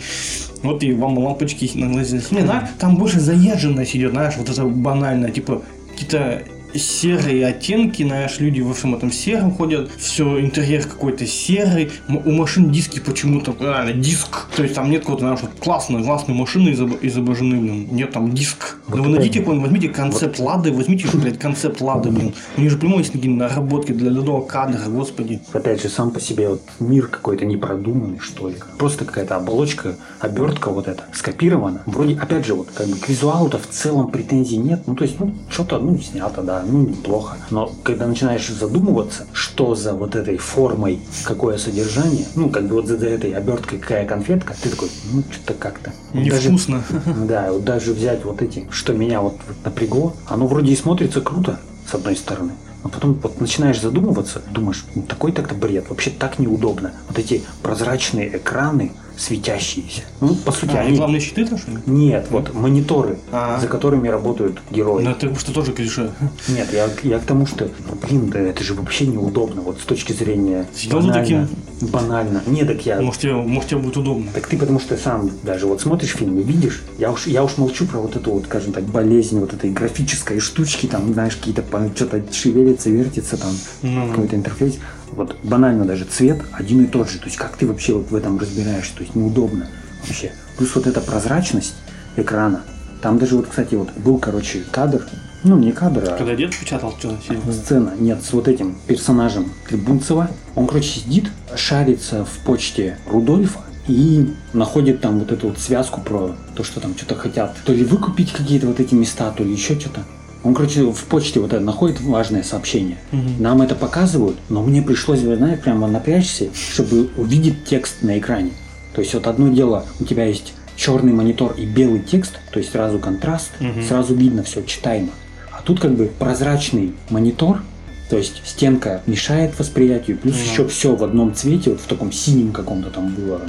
вот 0.63 0.83
и 0.83 0.93
вам 0.93 1.17
лампочки 1.17 1.69
на 1.75 1.87
глаза. 1.91 2.17
Не, 2.31 2.41
на, 2.41 2.69
там 2.79 2.97
больше 2.97 3.19
заезженность 3.19 3.95
идет, 3.95 4.11
знаешь, 4.11 4.35
вот 4.37 4.49
это 4.49 4.63
банально, 4.65 5.31
типа, 5.31 5.61
какие-то 5.91 6.43
серые 6.73 7.45
оттенки, 7.47 8.03
знаешь, 8.03 8.39
люди 8.39 8.61
во 8.61 8.73
всем 8.73 8.95
этом 8.95 9.11
сером 9.11 9.51
ходят, 9.51 9.89
все, 9.97 10.39
интерьер 10.39 10.83
какой-то 10.83 11.25
серый, 11.25 11.91
у 12.07 12.31
машин 12.31 12.71
диски 12.71 12.99
почему-то, 12.99 13.55
реально, 13.59 13.93
диск, 13.93 14.47
то 14.55 14.63
есть 14.63 14.75
там 14.75 14.89
нет 14.89 15.01
какого-то, 15.01 15.25
знаешь, 15.25 15.39
вот 15.41 15.51
классной, 15.59 16.03
классной 16.03 16.35
машины 16.35 16.69
изоб- 16.69 16.99
изображены, 17.01 17.57
блин, 17.59 17.87
нет 17.91 18.11
там 18.11 18.31
диск. 18.31 18.77
Вот 18.87 18.97
да 18.97 19.03
вы 19.03 19.09
найдите 19.09 19.39
какой-нибудь, 19.39 19.69
возьмите 19.69 19.89
концепт 19.89 20.39
Лады, 20.39 20.71
возьмите, 20.71 21.07
что, 21.07 21.17
блядь, 21.17 21.39
концепт 21.39 21.81
Лады, 21.81 22.09
блин. 22.09 22.33
У 22.57 22.61
них 22.61 22.71
же 22.71 22.77
прямой 22.77 22.99
есть 22.99 23.11
такие 23.11 23.33
наработки 23.33 23.91
для 23.91 24.09
любого 24.09 24.45
кадра, 24.45 24.87
господи. 24.87 25.41
Опять 25.53 25.81
же, 25.81 25.89
сам 25.89 26.11
по 26.11 26.19
себе 26.19 26.49
вот 26.49 26.61
мир 26.79 27.07
какой-то 27.07 27.45
непродуманный, 27.45 28.19
что 28.19 28.49
ли. 28.49 28.55
Просто 28.77 29.05
какая-то 29.05 29.35
оболочка, 29.35 29.95
обертка 30.19 30.69
вот 30.69 30.87
эта 30.87 31.03
скопирована. 31.13 31.81
Вроде, 31.85 32.15
опять 32.15 32.45
же, 32.45 32.53
вот 32.53 32.69
как 32.73 32.87
бы 32.87 32.95
к 32.97 33.09
визуалу-то 33.09 33.57
в 33.57 33.67
целом 33.67 34.09
претензий 34.09 34.57
нет. 34.57 34.83
Ну, 34.87 34.95
то 34.95 35.03
есть, 35.03 35.19
ну, 35.19 35.33
что-то, 35.49 35.79
ну, 35.79 35.97
снято, 35.99 36.41
да, 36.41 36.56
ну, 36.65 36.81
неплохо. 36.81 37.37
Но 37.49 37.71
когда 37.83 38.07
начинаешь 38.07 38.47
задумываться, 38.47 39.25
что 39.33 39.75
за 39.75 39.93
вот 39.93 40.15
этой 40.15 40.37
формой, 40.37 40.99
какое 41.23 41.57
содержание, 41.57 42.25
ну, 42.35 42.49
как 42.49 42.67
бы 42.67 42.75
вот 42.75 42.87
за 42.87 42.95
этой 43.05 43.31
оберткой 43.33 43.79
какая 43.79 44.05
конфетка, 44.05 44.55
ты 44.61 44.69
такой, 44.69 44.89
ну, 45.11 45.23
что-то 45.31 45.53
как-то. 45.53 45.93
Даже- 46.13 46.49
Невкусно. 46.49 46.83
да, 47.27 47.51
вот 47.51 47.63
даже 47.63 47.93
взять 47.93 48.23
вот 48.25 48.41
эти, 48.41 48.67
что 48.69 48.93
меня 48.93 49.21
вот, 49.21 49.37
вот 49.47 49.57
напрягло, 49.65 50.13
оно 50.27 50.47
вроде 50.47 50.71
и 50.71 50.75
смотрится 50.75 51.21
круто, 51.21 51.59
с 51.89 51.93
одной 51.93 52.15
стороны. 52.15 52.53
Но 52.83 52.89
потом 52.89 53.13
вот 53.21 53.41
начинаешь 53.41 53.81
задумываться, 53.81 54.41
думаешь, 54.51 54.85
ну 54.95 55.01
такой 55.01 55.31
так-то 55.31 55.55
бред, 55.55 55.89
вообще 55.89 56.09
так 56.11 56.39
неудобно. 56.39 56.91
Вот 57.09 57.17
эти 57.17 57.43
прозрачные 57.63 58.37
экраны, 58.37 58.91
светящиеся. 59.17 60.03
Ну, 60.21 60.35
по 60.35 60.51
сути, 60.51 60.75
А, 60.75 60.81
они... 60.81 60.97
главные 60.97 61.19
щиты-то, 61.19 61.57
что 61.57 61.71
ли? 61.71 61.77
Нет, 61.85 62.27
вот 62.29 62.53
мониторы, 62.53 63.17
А. 63.31 63.59
за 63.59 63.67
которыми 63.67 64.07
работают 64.07 64.59
герои. 64.71 65.03
Ну, 65.03 65.09
это 65.11 65.33
что 65.39 65.53
тоже 65.53 65.73
клише. 65.73 66.11
Нет, 66.47 66.71
я, 66.71 66.87
я 67.03 67.19
к 67.19 67.23
тому, 67.23 67.45
что, 67.45 67.69
блин, 68.07 68.29
да 68.29 68.39
это 68.39 68.63
же 68.63 68.73
вообще 68.73 69.07
неудобно, 69.07 69.61
вот 69.61 69.79
с 69.79 69.83
точки 69.83 70.13
зрения 70.13 70.67
Сидел 70.75 71.01
за 71.01 71.07
банально. 71.09 71.47
Банально. 71.81 72.43
Не, 72.47 72.63
так 72.63 72.85
я... 72.85 73.01
Может, 73.01 73.21
тебе, 73.21 73.33
может, 73.33 73.69
тебе 73.69 73.79
будет 73.79 73.97
удобно. 73.97 74.31
Так 74.33 74.47
ты 74.47 74.57
потому 74.57 74.79
что 74.79 74.97
сам 74.97 75.29
даже 75.43 75.65
вот 75.67 75.81
смотришь 75.81 76.11
фильм 76.11 76.39
и 76.39 76.43
видишь, 76.43 76.83
я 76.97 77.11
уж, 77.11 77.27
я 77.27 77.43
уж 77.43 77.57
молчу 77.57 77.85
про 77.85 77.99
вот 77.99 78.15
эту 78.15 78.31
вот, 78.31 78.45
скажем 78.45 78.73
так, 78.73 78.83
болезнь 78.83 79.39
вот 79.39 79.53
этой 79.53 79.71
графической 79.71 80.39
штучки, 80.39 80.87
там, 80.87 81.13
знаешь, 81.13 81.35
какие-то 81.35 81.63
что-то 81.95 82.23
шевелится, 82.31 82.89
вертится, 82.89 83.37
там, 83.37 83.51
Ну. 83.81 84.09
какой-то 84.09 84.35
интерфейс. 84.35 84.77
Вот 85.11 85.37
банально 85.43 85.85
даже 85.85 86.05
цвет 86.05 86.41
один 86.51 86.83
и 86.83 86.87
тот 86.87 87.09
же. 87.09 87.19
То 87.19 87.25
есть 87.25 87.37
как 87.37 87.55
ты 87.55 87.65
вообще 87.65 87.93
вот 87.93 88.11
в 88.11 88.15
этом 88.15 88.37
разбираешься? 88.37 88.95
То 88.95 89.03
есть 89.03 89.15
неудобно 89.15 89.67
вообще. 90.05 90.31
Плюс 90.57 90.75
вот 90.75 90.87
эта 90.87 91.01
прозрачность 91.01 91.75
экрана. 92.15 92.61
Там 93.01 93.19
даже 93.19 93.35
вот, 93.35 93.47
кстати, 93.47 93.75
вот 93.75 93.91
был, 93.97 94.17
короче, 94.17 94.63
кадр, 94.71 95.07
ну 95.43 95.57
не 95.57 95.71
кадр, 95.71 96.03
а 96.07 96.17
Когда 96.17 96.35
дед 96.35 96.57
печатал 96.57 96.93
что-то 96.97 97.51
сцена, 97.51 97.93
нет, 97.97 98.23
с 98.23 98.33
вот 98.33 98.47
этим 98.47 98.75
персонажем 98.87 99.51
Трибунцева. 99.67 100.29
Он, 100.55 100.67
короче, 100.67 100.99
сидит, 100.99 101.29
шарится 101.55 102.25
в 102.25 102.43
почте 102.43 102.97
Рудольфа 103.07 103.61
и 103.87 104.33
находит 104.53 105.01
там 105.01 105.19
вот 105.19 105.31
эту 105.31 105.49
вот 105.49 105.59
связку 105.59 106.01
про 106.01 106.35
то, 106.55 106.63
что 106.63 106.79
там 106.79 106.95
что-то 106.97 107.15
хотят. 107.15 107.55
То 107.65 107.71
ли 107.71 107.83
выкупить 107.83 108.33
какие-то 108.33 108.67
вот 108.67 108.79
эти 108.79 108.95
места, 108.95 109.31
то 109.31 109.43
ли 109.43 109.51
еще 109.51 109.79
что-то. 109.79 110.01
Он, 110.47 110.53
короче, 110.53 110.83
в 110.83 111.03
почте 111.05 111.41
вот 111.41 111.51
это 111.51 111.61
находит 111.61 111.99
важное 111.99 112.41
сообщение. 112.41 112.97
Мгм. 113.11 113.35
Нам 113.41 113.61
это 113.61 113.75
показывают, 113.75 114.37
но 114.47 114.63
мне 114.63 114.81
пришлось, 114.81 115.19
вы 115.19 115.35
знаете, 115.35 115.61
прямо 115.61 115.87
напрячься, 115.87 116.47
чтобы 116.53 117.09
увидеть 117.17 117.65
текст 117.65 118.01
на 118.01 118.17
экране. 118.17 118.51
То 118.93 119.01
есть 119.01 119.13
вот 119.13 119.27
одно 119.27 119.49
дело, 119.49 119.85
у 119.99 120.05
тебя 120.05 120.23
есть 120.25 120.53
черный 120.77 121.11
монитор 121.11 121.53
и 121.57 121.65
белый 121.65 121.99
текст, 121.99 122.39
то 122.51 122.59
есть 122.59 122.71
сразу 122.71 122.97
контраст, 122.97 123.49
Мгм. 123.59 123.83
сразу 123.83 124.15
видно 124.15 124.43
все 124.43 124.63
читаемо. 124.63 125.09
А 125.51 125.61
тут 125.63 125.81
как 125.81 125.95
бы 125.95 126.09
прозрачный 126.17 126.93
монитор, 127.09 127.61
то 128.09 128.17
есть 128.17 128.41
стенка 128.45 129.01
мешает 129.05 129.59
восприятию, 129.59 130.17
плюс 130.17 130.35
Ну. 130.37 130.43
еще 130.51 130.65
все 130.69 130.95
в 130.95 131.03
одном 131.03 131.33
цвете, 131.35 131.71
вот 131.71 131.81
в 131.81 131.87
таком 131.87 132.13
синем 132.13 132.53
каком-то 132.53 132.89
там 132.89 133.13
было. 133.13 133.41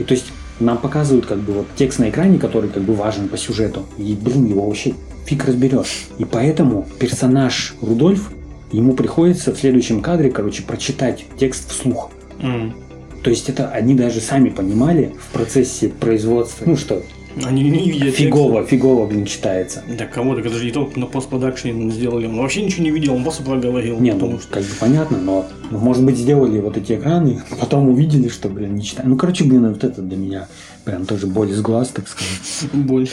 И 0.00 0.02
то 0.04 0.14
есть 0.14 0.32
нам 0.60 0.78
показывают 0.78 1.26
как 1.26 1.38
бы 1.38 1.52
вот 1.52 1.66
текст 1.76 1.98
на 1.98 2.10
экране, 2.10 2.38
который 2.38 2.70
как 2.70 2.82
бы 2.82 2.94
важен 2.94 3.28
по 3.28 3.36
сюжету. 3.36 3.86
И, 3.98 4.14
блин, 4.14 4.46
его 4.46 4.66
вообще 4.66 4.94
фиг 5.26 5.44
разберешь. 5.44 6.08
И 6.18 6.24
поэтому 6.24 6.86
персонаж 6.98 7.74
Рудольф, 7.80 8.30
ему 8.72 8.94
приходится 8.94 9.54
в 9.54 9.58
следующем 9.58 10.02
кадре, 10.02 10.30
короче, 10.30 10.62
прочитать 10.62 11.24
текст 11.38 11.70
вслух. 11.70 12.10
М. 12.40 12.74
То 13.22 13.30
есть 13.30 13.48
это 13.48 13.68
они 13.68 13.94
даже 13.94 14.20
сами 14.20 14.48
понимали 14.48 15.14
в 15.20 15.32
процессе 15.32 15.88
производства, 15.88 16.64
ну 16.66 16.76
что, 16.76 17.02
Они 17.44 17.62
не 17.62 17.90
видят 17.90 18.14
фигово, 18.14 18.64
фигово, 18.66 19.06
блин, 19.06 19.26
читается. 19.26 19.80
текста. 19.80 19.96
Да 19.96 20.06
кого 20.06 20.34
так 20.34 20.46
это 20.46 20.56
же 20.56 20.64
не 20.64 20.72
только 20.72 20.98
на 20.98 21.06
постпродакшене 21.06 21.90
сделали. 21.90 22.26
Он 22.26 22.36
вообще 22.36 22.62
ничего 22.62 22.84
не 22.84 22.90
видел, 22.90 23.14
он 23.14 23.22
просто 23.22 23.42
проговорил. 23.42 23.98
Не, 24.00 24.12
потому 24.12 24.32
ну, 24.32 24.40
что 24.40 24.52
как 24.52 24.62
бы 24.62 24.70
понятно, 24.78 25.18
но, 25.18 25.46
ну, 25.70 25.78
может 25.78 26.04
быть, 26.04 26.16
сделали 26.16 26.58
вот 26.58 26.76
эти 26.76 26.94
экраны, 26.94 27.40
потом 27.60 27.88
увидели, 27.88 28.28
что, 28.28 28.48
блин, 28.48 28.74
не 28.76 28.84
читаю. 28.84 29.08
Ну, 29.08 29.16
короче, 29.16 29.44
блин, 29.44 29.68
вот 29.68 29.84
это 29.84 30.02
для 30.02 30.16
меня 30.16 30.48
прям 30.84 31.06
тоже 31.06 31.26
боль 31.26 31.50
из 31.50 31.60
глаз, 31.60 31.88
так 31.88 32.08
сказать. 32.08 32.72
боль. 32.72 33.08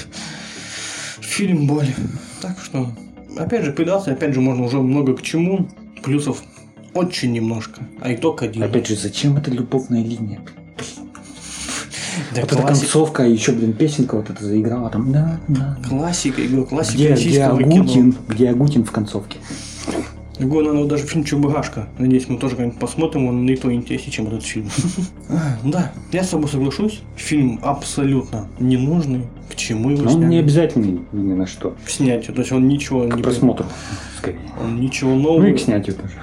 Фильм 1.22 1.68
боль. 1.68 1.88
Так 2.42 2.58
что, 2.60 2.90
опять 3.38 3.66
же, 3.66 3.72
придаться, 3.72 4.12
опять 4.12 4.34
же, 4.34 4.42
можно 4.42 4.66
уже 4.66 4.80
много 4.80 5.16
к 5.16 5.22
чему. 5.22 5.68
Плюсов 6.04 6.44
очень 6.94 7.32
немножко. 7.32 7.82
А 8.02 8.14
итог 8.14 8.42
один. 8.44 8.64
Опять 8.64 8.88
же, 8.88 8.96
зачем 8.96 9.38
эта 9.38 9.52
любовная 9.52 10.04
линия? 10.04 10.40
Да, 12.36 12.42
вот 12.42 12.52
эта 12.54 12.62
концовка, 12.62 13.24
еще, 13.24 13.52
блин, 13.52 13.74
песенка 13.74 14.16
вот 14.16 14.30
эта 14.30 14.44
заиграла 14.44 14.90
там, 14.90 15.12
да, 15.12 15.40
да. 15.48 15.78
классика, 15.88 16.42
говорю, 16.42 16.66
классика 16.66 16.98
Где, 16.98 17.14
где 17.14 17.44
Агутин, 17.44 17.84
кино. 18.12 18.14
где 18.28 18.50
Агутин 18.50 18.84
в 18.84 18.92
концовке? 18.92 19.38
Другой, 20.40 20.64
наверное, 20.66 20.88
даже 20.88 21.04
фильм 21.08 21.24
Чебурашка. 21.24 21.88
Надеюсь, 21.98 22.30
мы 22.30 22.38
тоже 22.38 22.56
когда-нибудь 22.56 22.80
посмотрим, 22.80 23.26
он 23.28 23.44
не 23.44 23.56
то 23.56 23.74
интереснее, 23.74 24.12
чем 24.12 24.28
этот 24.28 24.44
фильм. 24.44 24.70
А, 25.30 25.58
Да, 25.64 25.92
я 26.12 26.24
с 26.24 26.30
тобой 26.30 26.48
соглашусь. 26.48 27.02
Фильм 27.16 27.60
абсолютно 27.64 28.48
ненужный. 28.60 29.24
К 29.52 29.56
чему 29.56 29.90
его 29.90 30.04
Но 30.04 30.12
он 30.14 30.30
не 30.30 30.38
обязательный 30.38 31.00
ни 31.12 31.34
на 31.34 31.48
что. 31.48 31.76
К 31.84 31.90
снятию. 31.90 32.36
То 32.36 32.42
есть 32.42 32.52
он 32.52 32.68
ничего 32.68 33.08
К 33.10 33.16
не... 33.16 33.24
просмотру, 33.24 33.66
скорее. 34.20 34.40
Он 34.64 34.80
ничего 34.80 35.12
Ну 35.16 35.22
нового 35.22 35.46
и 35.48 35.54
к 35.54 35.60
снятию 35.60 35.96
тоже. 35.96 36.14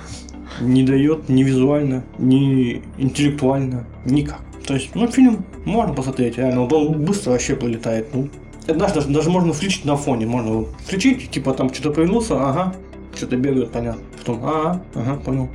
не 0.60 0.84
дает 0.84 1.28
ни 1.28 1.42
визуально, 1.42 2.04
ни 2.18 2.82
интеллектуально, 2.98 3.84
никак. 4.04 4.40
То 4.66 4.74
есть, 4.74 4.94
ну, 4.94 5.06
фильм 5.08 5.44
можно 5.64 5.92
посмотреть, 5.94 6.38
реально, 6.38 6.62
он 6.62 7.04
быстро 7.04 7.32
вообще 7.32 7.54
пролетает. 7.54 8.14
Ну, 8.14 8.28
это 8.66 8.78
даже, 8.78 8.94
даже, 8.94 9.08
даже 9.08 9.30
можно 9.30 9.52
включить 9.52 9.84
на 9.84 9.96
фоне, 9.96 10.26
можно 10.26 10.64
включить, 10.84 11.30
типа 11.30 11.52
там 11.52 11.72
что-то 11.72 11.90
появился, 11.90 12.34
ага, 12.34 12.74
что-то 13.14 13.36
бегает, 13.36 13.70
понятно. 13.72 14.02
Потом, 14.18 14.44
ага, 14.44 14.82
ага, 14.94 15.16
понял. 15.16 15.48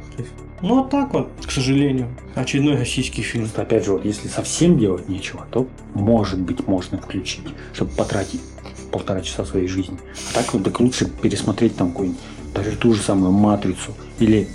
Ну, 0.61 0.75
вот 0.75 0.89
так 0.89 1.13
вот, 1.13 1.29
к 1.43 1.51
сожалению, 1.51 2.07
очередной 2.35 2.75
российский 2.75 3.21
фильм. 3.21 3.45
Просто, 3.45 3.61
опять 3.61 3.85
же, 3.85 3.93
вот 3.93 4.05
если 4.05 4.27
совсем 4.27 4.77
делать 4.77 5.07
нечего, 5.07 5.45
то 5.51 5.67
может 5.93 6.39
быть 6.39 6.67
можно 6.67 6.97
включить, 6.97 7.47
чтобы 7.73 7.91
потратить 7.91 8.41
полтора 8.91 9.21
часа 9.21 9.45
своей 9.45 9.67
жизни. 9.67 9.97
А 10.31 10.35
так 10.35 10.53
вот 10.53 10.63
так 10.63 10.79
лучше 10.79 11.05
пересмотреть 11.05 11.77
там 11.77 11.91
какую-нибудь 11.91 12.21
даже 12.53 12.71
ту 12.75 12.93
же 12.93 13.01
самую 13.01 13.31
матрицу. 13.31 13.93
Или 14.19 14.47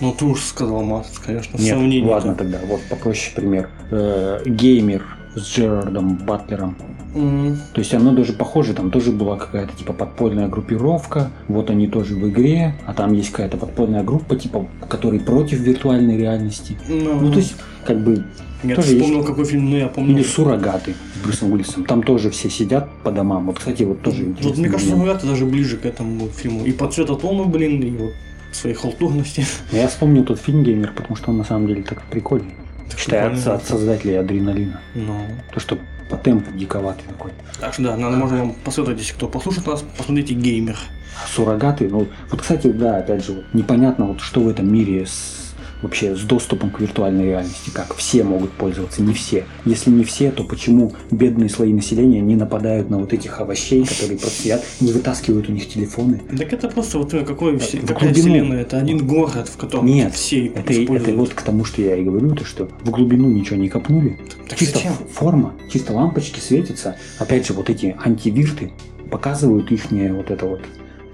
Ну, 0.00 0.12
ты 0.12 0.24
уж 0.24 0.42
сказал, 0.42 0.82
Макс, 0.82 1.18
конечно, 1.18 1.56
нет, 1.58 1.74
сомнений. 1.74 2.08
ладно 2.08 2.34
тогда, 2.34 2.58
вот 2.66 2.80
попроще 2.88 3.32
пример. 3.34 3.68
Э, 3.90 4.40
Геймер 4.46 5.04
с 5.34 5.42
Джерардом 5.56 6.16
Батлером. 6.16 6.76
М, 7.14 7.56
То 7.74 7.80
есть 7.80 7.92
оно 7.92 8.12
даже 8.12 8.32
похоже, 8.32 8.72
там 8.72 8.90
тоже 8.90 9.10
была 9.10 9.36
какая-то 9.36 9.72
типа 9.76 9.92
подпольная 9.92 10.48
группировка, 10.48 11.30
вот 11.48 11.68
они 11.70 11.86
тоже 11.88 12.14
в 12.14 12.28
игре, 12.28 12.74
а 12.86 12.94
там 12.94 13.12
есть 13.14 13.30
какая-то 13.30 13.56
подпольная 13.56 14.02
группа, 14.04 14.36
типа, 14.36 14.66
который 14.88 15.18
против 15.20 15.58
виртуальной 15.60 16.16
реальности. 16.16 16.78
Ну, 16.88 17.20
Ну, 17.20 17.32
то 17.32 17.38
есть, 17.38 17.56
как 17.84 18.02
бы, 18.02 18.24
я 18.62 18.76
тоже 18.76 18.88
вспомнил, 18.94 19.16
есть. 19.18 19.28
какой 19.28 19.44
фильм, 19.44 19.70
ну, 19.70 19.76
я 19.76 19.88
помню. 19.88 20.12
или 20.14 20.22
суррогаты 20.22 20.94
с 21.16 21.24
Брюсом 21.24 21.52
Уиллисом. 21.52 21.84
Там 21.84 22.02
тоже 22.02 22.30
все 22.30 22.48
сидят 22.48 22.88
по 23.02 23.10
домам. 23.10 23.46
Вот, 23.46 23.58
кстати, 23.58 23.82
вот 23.82 24.02
тоже 24.02 24.24
Вот 24.24 24.30
интересный 24.30 24.62
мне 24.62 24.70
кажется, 24.70 24.96
это 24.96 25.26
даже 25.26 25.46
ближе 25.46 25.76
к 25.78 25.86
этому 25.86 26.28
фильму. 26.28 26.64
И 26.64 26.72
по 26.72 26.86
цветотону, 26.88 27.46
блин, 27.46 27.82
и 27.82 27.90
вот 27.90 28.12
своей 28.52 28.74
халтурности. 28.76 29.44
Я 29.72 29.88
вспомнил 29.88 30.24
тот 30.24 30.40
фильм 30.40 30.62
«Геймер», 30.62 30.92
потому 30.92 31.16
что 31.16 31.30
он 31.30 31.38
на 31.38 31.44
самом 31.44 31.66
деле 31.66 31.82
так 31.82 32.02
прикольный. 32.02 32.54
Считается 32.96 33.36
прикольно. 33.42 33.58
от 33.58 33.64
создателей 33.66 34.18
«Адреналина». 34.18 34.80
Ну, 34.94 35.20
То, 35.52 35.60
что 35.60 35.78
по 36.08 36.16
темпу 36.16 36.50
диковатый 36.52 37.04
такой. 37.08 37.30
так 37.60 37.72
что 37.72 37.84
да, 37.84 37.96
надо, 37.96 38.16
можно 38.16 38.38
вам 38.38 38.54
посоветовать, 38.64 39.00
если 39.00 39.14
кто 39.14 39.28
послушает 39.28 39.66
нас, 39.66 39.84
посмотрите 39.96 40.34
«Геймер». 40.34 40.76
А 41.22 41.28
суррогаты, 41.28 41.88
ну, 41.88 42.08
вот, 42.30 42.40
кстати, 42.40 42.68
да, 42.68 42.98
опять 42.98 43.24
же, 43.24 43.32
вот, 43.32 43.44
непонятно, 43.52 44.06
вот 44.06 44.20
что 44.20 44.40
в 44.40 44.48
этом 44.48 44.72
мире 44.72 45.06
с 45.06 45.49
вообще 45.82 46.14
с 46.14 46.20
доступом 46.20 46.70
к 46.70 46.80
виртуальной 46.80 47.26
реальности, 47.26 47.70
как 47.70 47.94
все 47.94 48.22
могут 48.22 48.50
пользоваться, 48.52 49.02
не 49.02 49.14
все. 49.14 49.44
Если 49.64 49.90
не 49.90 50.04
все, 50.04 50.30
то 50.30 50.44
почему 50.44 50.92
бедные 51.10 51.48
слои 51.48 51.72
населения 51.72 52.20
не 52.20 52.36
нападают 52.36 52.90
на 52.90 52.98
вот 52.98 53.12
этих 53.12 53.40
овощей, 53.40 53.84
которые 53.84 54.18
просто 54.18 54.42
сидят, 54.42 54.64
не 54.80 54.92
вытаскивают 54.92 55.48
у 55.48 55.52
них 55.52 55.68
телефоны? 55.68 56.20
Так 56.36 56.52
это 56.52 56.68
просто 56.68 56.98
вот 56.98 57.14
э, 57.14 57.24
какой, 57.24 57.58
в 57.58 57.86
какая 57.86 58.12
глубину. 58.12 58.12
вселенная, 58.12 58.62
это 58.62 58.78
один 58.78 59.06
город, 59.06 59.48
в 59.48 59.56
котором 59.56 59.86
Нет, 59.86 60.14
все 60.14 60.46
Это, 60.46 60.72
используют. 60.72 61.02
это 61.02 61.16
вот 61.16 61.34
к 61.34 61.42
тому, 61.42 61.64
что 61.64 61.82
я 61.82 61.96
и 61.96 62.04
говорю, 62.04 62.34
то 62.34 62.44
что 62.44 62.68
в 62.82 62.90
глубину 62.90 63.28
ничего 63.28 63.56
не 63.56 63.68
копнули. 63.68 64.18
Так 64.48 64.58
чисто 64.58 64.78
зачем? 64.78 64.92
форма, 65.12 65.54
чисто 65.72 65.92
лампочки 65.92 66.40
светятся. 66.40 66.96
Опять 67.18 67.46
же, 67.46 67.52
вот 67.54 67.70
эти 67.70 67.96
антивирты 68.04 68.72
показывают 69.10 69.70
их 69.72 69.90
вот 69.90 70.30
это 70.30 70.46
вот, 70.46 70.60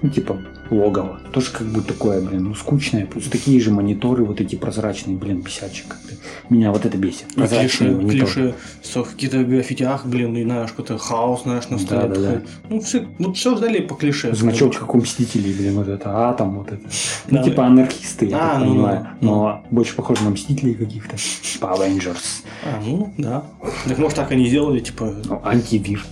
ну, 0.03 0.11
типа, 0.11 0.39
логово. 0.71 1.21
Тоже 1.33 1.51
как 1.53 1.67
бы 1.67 1.81
такое, 1.81 2.21
блин, 2.21 2.45
ну, 2.45 2.55
скучное. 2.55 3.07
Плюс 3.07 3.25
такие 3.27 3.61
же 3.61 3.71
мониторы, 3.71 4.25
вот 4.25 4.41
эти 4.41 4.57
прозрачные, 4.57 5.17
блин, 5.17 5.41
бесячие 5.41 5.85
как-то. 5.89 6.15
Меня 6.49 6.73
вот 6.73 6.85
это 6.87 6.97
бесит. 6.99 7.27
И 7.33 7.35
Прозрачные 7.35 7.91
клише, 7.95 8.03
мониторы. 8.07 8.27
клише 8.33 8.55
с 8.83 9.03
каких-то 9.03 9.45
граффитях, 9.45 10.07
блин, 10.07 10.37
и 10.37 10.43
знаешь, 10.45 10.71
какой-то 10.71 10.99
хаос, 10.99 11.43
знаешь, 11.45 11.69
на 11.69 11.79
столе. 11.79 12.09
Да, 12.09 12.15
да, 12.15 12.21
да. 12.33 12.43
Ну, 12.69 12.81
все, 12.81 13.07
вот 13.19 13.37
все 13.37 13.57
ждали 13.57 13.81
по 13.81 13.95
клише. 13.95 14.35
Значок, 14.35 14.77
как 14.77 14.95
у 14.95 14.99
Мстителей, 14.99 15.53
блин, 15.53 15.75
вот 15.77 15.89
это, 15.89 16.29
атом, 16.29 16.59
вот 16.59 16.69
это. 16.73 16.83
Ну, 17.31 17.39
Да. 17.39 17.43
типа 17.45 17.67
анархисты, 17.67 18.27
я 18.27 18.37
А, 18.37 18.41
так 18.55 18.59
ну, 18.61 18.65
ну, 18.67 18.73
понимаю. 18.75 19.07
ну. 19.21 19.31
Но 19.35 19.65
больше 19.71 19.95
похоже 19.95 20.25
на 20.25 20.31
Мстителей 20.31 20.75
каких-то. 20.75 21.17
Типа 21.17 21.67
Avengers. 21.79 22.43
А, 22.65 22.81
ну, 22.85 23.13
да. 23.19 23.45
Так 23.87 23.99
может 23.99 24.17
так 24.17 24.31
они 24.33 24.49
сделали, 24.49 24.81
типа, 24.81 25.15
Ну, 25.25 25.41
антивир. 25.45 26.05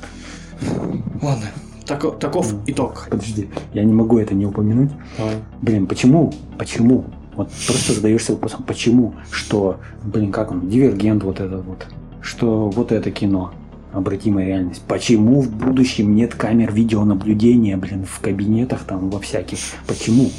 ладно, 1.23 1.47
тако- 1.87 2.11
таков 2.13 2.55
итог. 2.67 3.07
Подожди, 3.11 3.49
я 3.73 3.85
не 3.85 3.93
могу 3.93 4.19
это 4.19 4.35
не 4.35 4.47
упомянуть. 4.47 4.91
Давай. 5.19 5.35
Блин, 5.63 5.87
почему? 5.87 6.33
Почему? 6.59 7.05
Вот 7.37 7.51
просто 7.67 7.93
задаешься 7.95 8.33
вопросом, 8.33 8.63
почему? 8.67 9.15
Что, 9.31 9.81
блин, 10.05 10.31
как 10.31 10.53
он, 10.53 10.69
дивергент 10.69 11.25
вот 11.25 11.41
это 11.41 11.59
вот. 11.59 11.87
Что 12.21 12.71
вот 12.71 12.93
это 12.93 13.11
кино, 13.11 13.53
обратимая 13.93 14.47
реальность. 14.47 14.83
Почему 14.87 15.41
в 15.41 15.51
будущем 15.51 16.15
нет 16.15 16.35
камер 16.35 16.73
видеонаблюдения, 16.73 17.77
блин, 17.77 18.05
в 18.09 18.21
кабинетах 18.21 18.85
там 18.85 19.11
во 19.11 19.19
всяких? 19.19 19.59
Почему? 19.87 20.31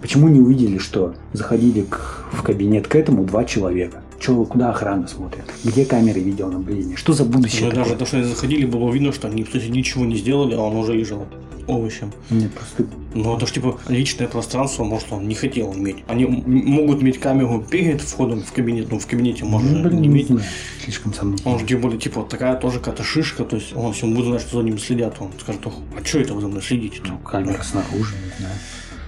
Почему 0.00 0.28
не 0.28 0.38
увидели, 0.38 0.78
что 0.78 1.14
заходили 1.32 1.82
к- 1.82 2.26
в 2.32 2.42
кабинет 2.42 2.86
к 2.86 2.94
этому 2.94 3.24
два 3.24 3.44
человека? 3.44 4.02
Че, 4.24 4.42
куда 4.46 4.70
охрана 4.70 5.06
смотрит? 5.06 5.44
Где 5.64 5.84
камеры 5.84 6.18
видеонаблюдения? 6.18 6.96
Что 6.96 7.12
за 7.12 7.26
будущее? 7.26 7.68
Ну, 7.68 7.72
даже 7.72 7.94
то, 7.94 8.06
что 8.06 8.16
они 8.16 8.24
заходили, 8.24 8.64
было 8.64 8.90
видно, 8.90 9.12
что 9.12 9.28
они, 9.28 9.44
кстати, 9.44 9.66
ничего 9.66 10.06
не 10.06 10.16
сделали, 10.16 10.54
а 10.54 10.60
он 10.60 10.76
уже 10.76 10.94
лежал 10.94 11.26
овощем. 11.66 12.10
Нет, 12.30 12.50
просто 12.52 12.86
Ну, 13.12 13.36
это 13.36 13.46
ж 13.46 13.52
типа 13.52 13.78
личное 13.88 14.26
пространство, 14.26 14.84
может, 14.84 15.12
он 15.12 15.28
не 15.28 15.34
хотел 15.34 15.74
иметь. 15.74 15.96
Они 16.08 16.24
могут 16.24 17.02
иметь 17.02 17.20
камеру 17.20 17.62
перед 17.70 18.00
входом 18.00 18.42
в 18.42 18.50
кабинет, 18.50 18.90
ну, 18.90 18.98
в 18.98 19.06
кабинете 19.06 19.44
можно 19.44 19.70
ну, 19.72 19.82
блин, 19.82 20.00
не 20.00 20.08
не 20.08 20.14
иметь. 20.14 20.26
знаю. 20.28 20.42
Слишком 20.82 21.12
сомнительно. 21.12 21.52
Он 21.52 21.58
же 21.58 21.66
тем 21.66 21.82
более, 21.82 21.98
типа, 22.00 22.20
вот 22.20 22.30
такая 22.30 22.56
тоже 22.56 22.78
какая-то 22.78 23.02
шишка, 23.02 23.44
то 23.44 23.56
есть 23.56 23.76
он 23.76 23.92
всем 23.92 24.14
будет 24.14 24.28
знать, 24.28 24.40
что 24.40 24.56
за 24.56 24.64
ним 24.64 24.78
следят. 24.78 25.16
Он 25.20 25.28
скажет, 25.38 25.66
«Ох, 25.66 25.74
а 26.00 26.02
что 26.02 26.20
это 26.20 26.32
вы 26.32 26.40
за 26.40 26.48
мной 26.48 26.62
следите? 26.62 27.02
Ну, 27.06 27.18
камера 27.18 27.62
снаружи, 27.62 28.14
не 28.24 28.38
знаю. 28.38 28.54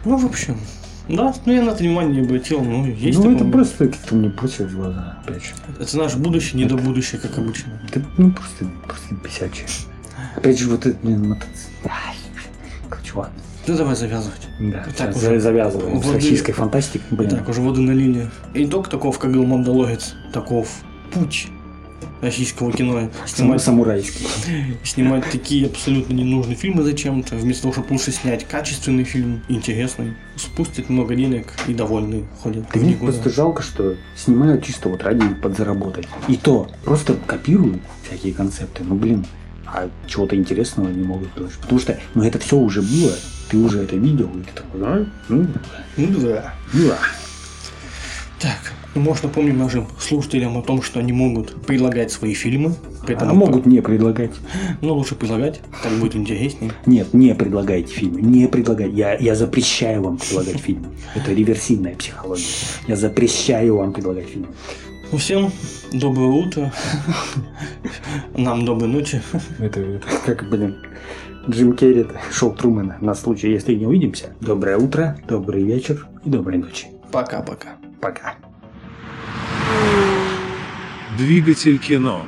Ну, 0.04 0.18
в 0.18 0.26
общем, 0.26 0.58
да, 1.08 1.34
ну 1.44 1.52
я 1.52 1.62
на 1.62 1.70
это 1.70 1.78
внимание 1.82 2.20
не 2.20 2.26
обратил, 2.26 2.62
ну, 2.62 2.86
есть 2.86 3.18
ну, 3.18 3.34
это 3.34 3.44
просто 3.44 3.88
как-то 3.88 4.14
мне 4.14 4.28
бросилось 4.28 4.72
в 4.72 4.76
глаза, 4.76 5.18
опять 5.24 5.44
же. 5.44 5.50
Это 5.78 5.96
наше 5.98 6.18
будущее, 6.18 6.60
не 6.62 6.68
до 6.68 6.76
будущее, 6.76 7.20
как 7.20 7.38
обычно. 7.38 7.80
Это, 7.88 8.02
ну, 8.18 8.30
просто, 8.32 8.66
просто 8.86 9.14
бесячее. 9.14 9.66
Опять 10.36 10.58
же, 10.58 10.68
вот 10.68 10.84
это, 10.86 10.98
блин, 11.02 11.28
мотоцикл. 11.28 11.88
Короче, 12.88 13.12
ладно. 13.14 13.34
Ну, 13.68 13.76
давай 13.76 13.96
завязывать. 13.96 14.48
Да, 14.60 14.86
Так 14.96 15.16
уже 15.16 15.26
за- 15.26 15.40
завязываем 15.40 16.00
с 16.00 16.04
воды- 16.06 16.14
российской 16.14 16.52
фантастикой. 16.52 17.06
Блин, 17.16 17.30
Так, 17.30 17.48
уже 17.48 17.60
воды 17.60 17.80
налили. 17.80 18.30
Итог 18.54 18.88
таков, 18.88 19.18
как 19.18 19.32
говорил 19.32 19.48
Мандалорец, 19.50 20.14
таков 20.32 20.68
путь 21.12 21.48
российского 22.20 22.72
кино. 22.72 23.10
Снимать, 23.26 23.62
самурайский. 23.62 24.26
снимать 24.84 25.30
такие 25.30 25.66
абсолютно 25.66 26.14
ненужные 26.14 26.56
фильмы 26.56 26.82
зачем-то, 26.82 27.36
вместо 27.36 27.62
того, 27.62 27.74
чтобы 27.74 27.92
лучше 27.92 28.12
снять 28.12 28.46
качественный 28.46 29.04
фильм, 29.04 29.42
интересный, 29.48 30.14
спустить 30.36 30.88
много 30.88 31.14
денег 31.14 31.52
и 31.66 31.74
довольны 31.74 32.24
ходят. 32.42 32.64
Да 32.72 32.80
мне 32.80 32.94
просто 32.96 33.30
жалко, 33.30 33.62
что 33.62 33.96
снимают 34.16 34.64
чисто 34.64 34.88
вот 34.88 35.02
ради 35.02 35.28
подзаработать. 35.34 36.06
И 36.28 36.36
то, 36.36 36.70
просто 36.84 37.14
копируют 37.26 37.82
всякие 38.06 38.32
концепты. 38.32 38.82
Ну, 38.84 38.94
блин, 38.94 39.26
а 39.66 39.90
чего-то 40.06 40.36
интересного 40.36 40.88
не 40.88 41.04
могут 41.04 41.34
делать. 41.34 41.52
Потому 41.60 41.80
что, 41.80 41.98
ну, 42.14 42.22
это 42.22 42.38
все 42.38 42.56
уже 42.56 42.82
было, 42.82 43.12
ты 43.50 43.56
уже 43.58 43.82
это 43.82 43.96
видел, 43.96 44.30
и 44.30 44.42
ты 44.42 44.52
такой, 44.54 44.80
а? 44.82 45.06
Ну, 45.28 45.46
Ну 45.96 46.20
да. 46.20 46.54
ну 46.72 46.88
да. 46.88 46.98
Так, 48.38 48.72
может 49.00 49.24
напомним 49.24 49.58
нашим 49.58 49.86
слушателям 49.98 50.56
о 50.58 50.62
том, 50.62 50.82
что 50.82 51.00
они 51.00 51.12
могут 51.12 51.66
предлагать 51.66 52.10
свои 52.10 52.34
фильмы. 52.34 52.74
А 53.08 53.32
могут 53.32 53.66
не 53.66 53.80
предлагать. 53.80 54.32
Ну, 54.80 54.94
лучше 54.94 55.14
предлагать, 55.14 55.60
так 55.82 55.92
будет 56.00 56.16
интереснее. 56.16 56.72
Нет, 56.86 57.14
не 57.14 57.34
предлагайте 57.34 57.92
фильмы. 57.92 58.20
Не 58.20 58.48
предлагайте. 58.48 58.94
Я, 58.94 59.16
я 59.16 59.34
запрещаю 59.34 60.02
вам 60.02 60.18
предлагать 60.18 60.58
фильмы. 60.58 60.88
Это 61.14 61.32
реверсивная 61.32 61.94
психология. 61.94 62.44
Я 62.88 62.96
запрещаю 62.96 63.76
вам 63.76 63.92
предлагать 63.92 64.26
фильмы. 64.26 64.48
Ну, 65.12 65.18
всем 65.18 65.52
доброе 65.92 66.30
утро. 66.30 66.72
Нам 68.36 68.64
доброй 68.64 68.88
ночи. 68.88 69.22
Это, 69.58 69.80
это 69.80 70.06
как, 70.24 70.50
блин, 70.50 70.76
Джим 71.48 71.76
Керри, 71.76 72.00
это 72.00 72.20
шоу 72.32 72.52
Трумэна. 72.52 72.98
На 73.00 73.14
случай, 73.14 73.50
если 73.50 73.74
не 73.74 73.86
увидимся. 73.86 74.30
Доброе 74.40 74.78
утро, 74.78 75.16
добрый 75.28 75.62
вечер 75.62 76.06
и 76.24 76.30
доброй 76.30 76.58
ночи. 76.58 76.88
Пока-пока. 77.12 77.76
Пока. 78.00 78.34
Двигатель 81.16 81.78
кино. 81.78 82.26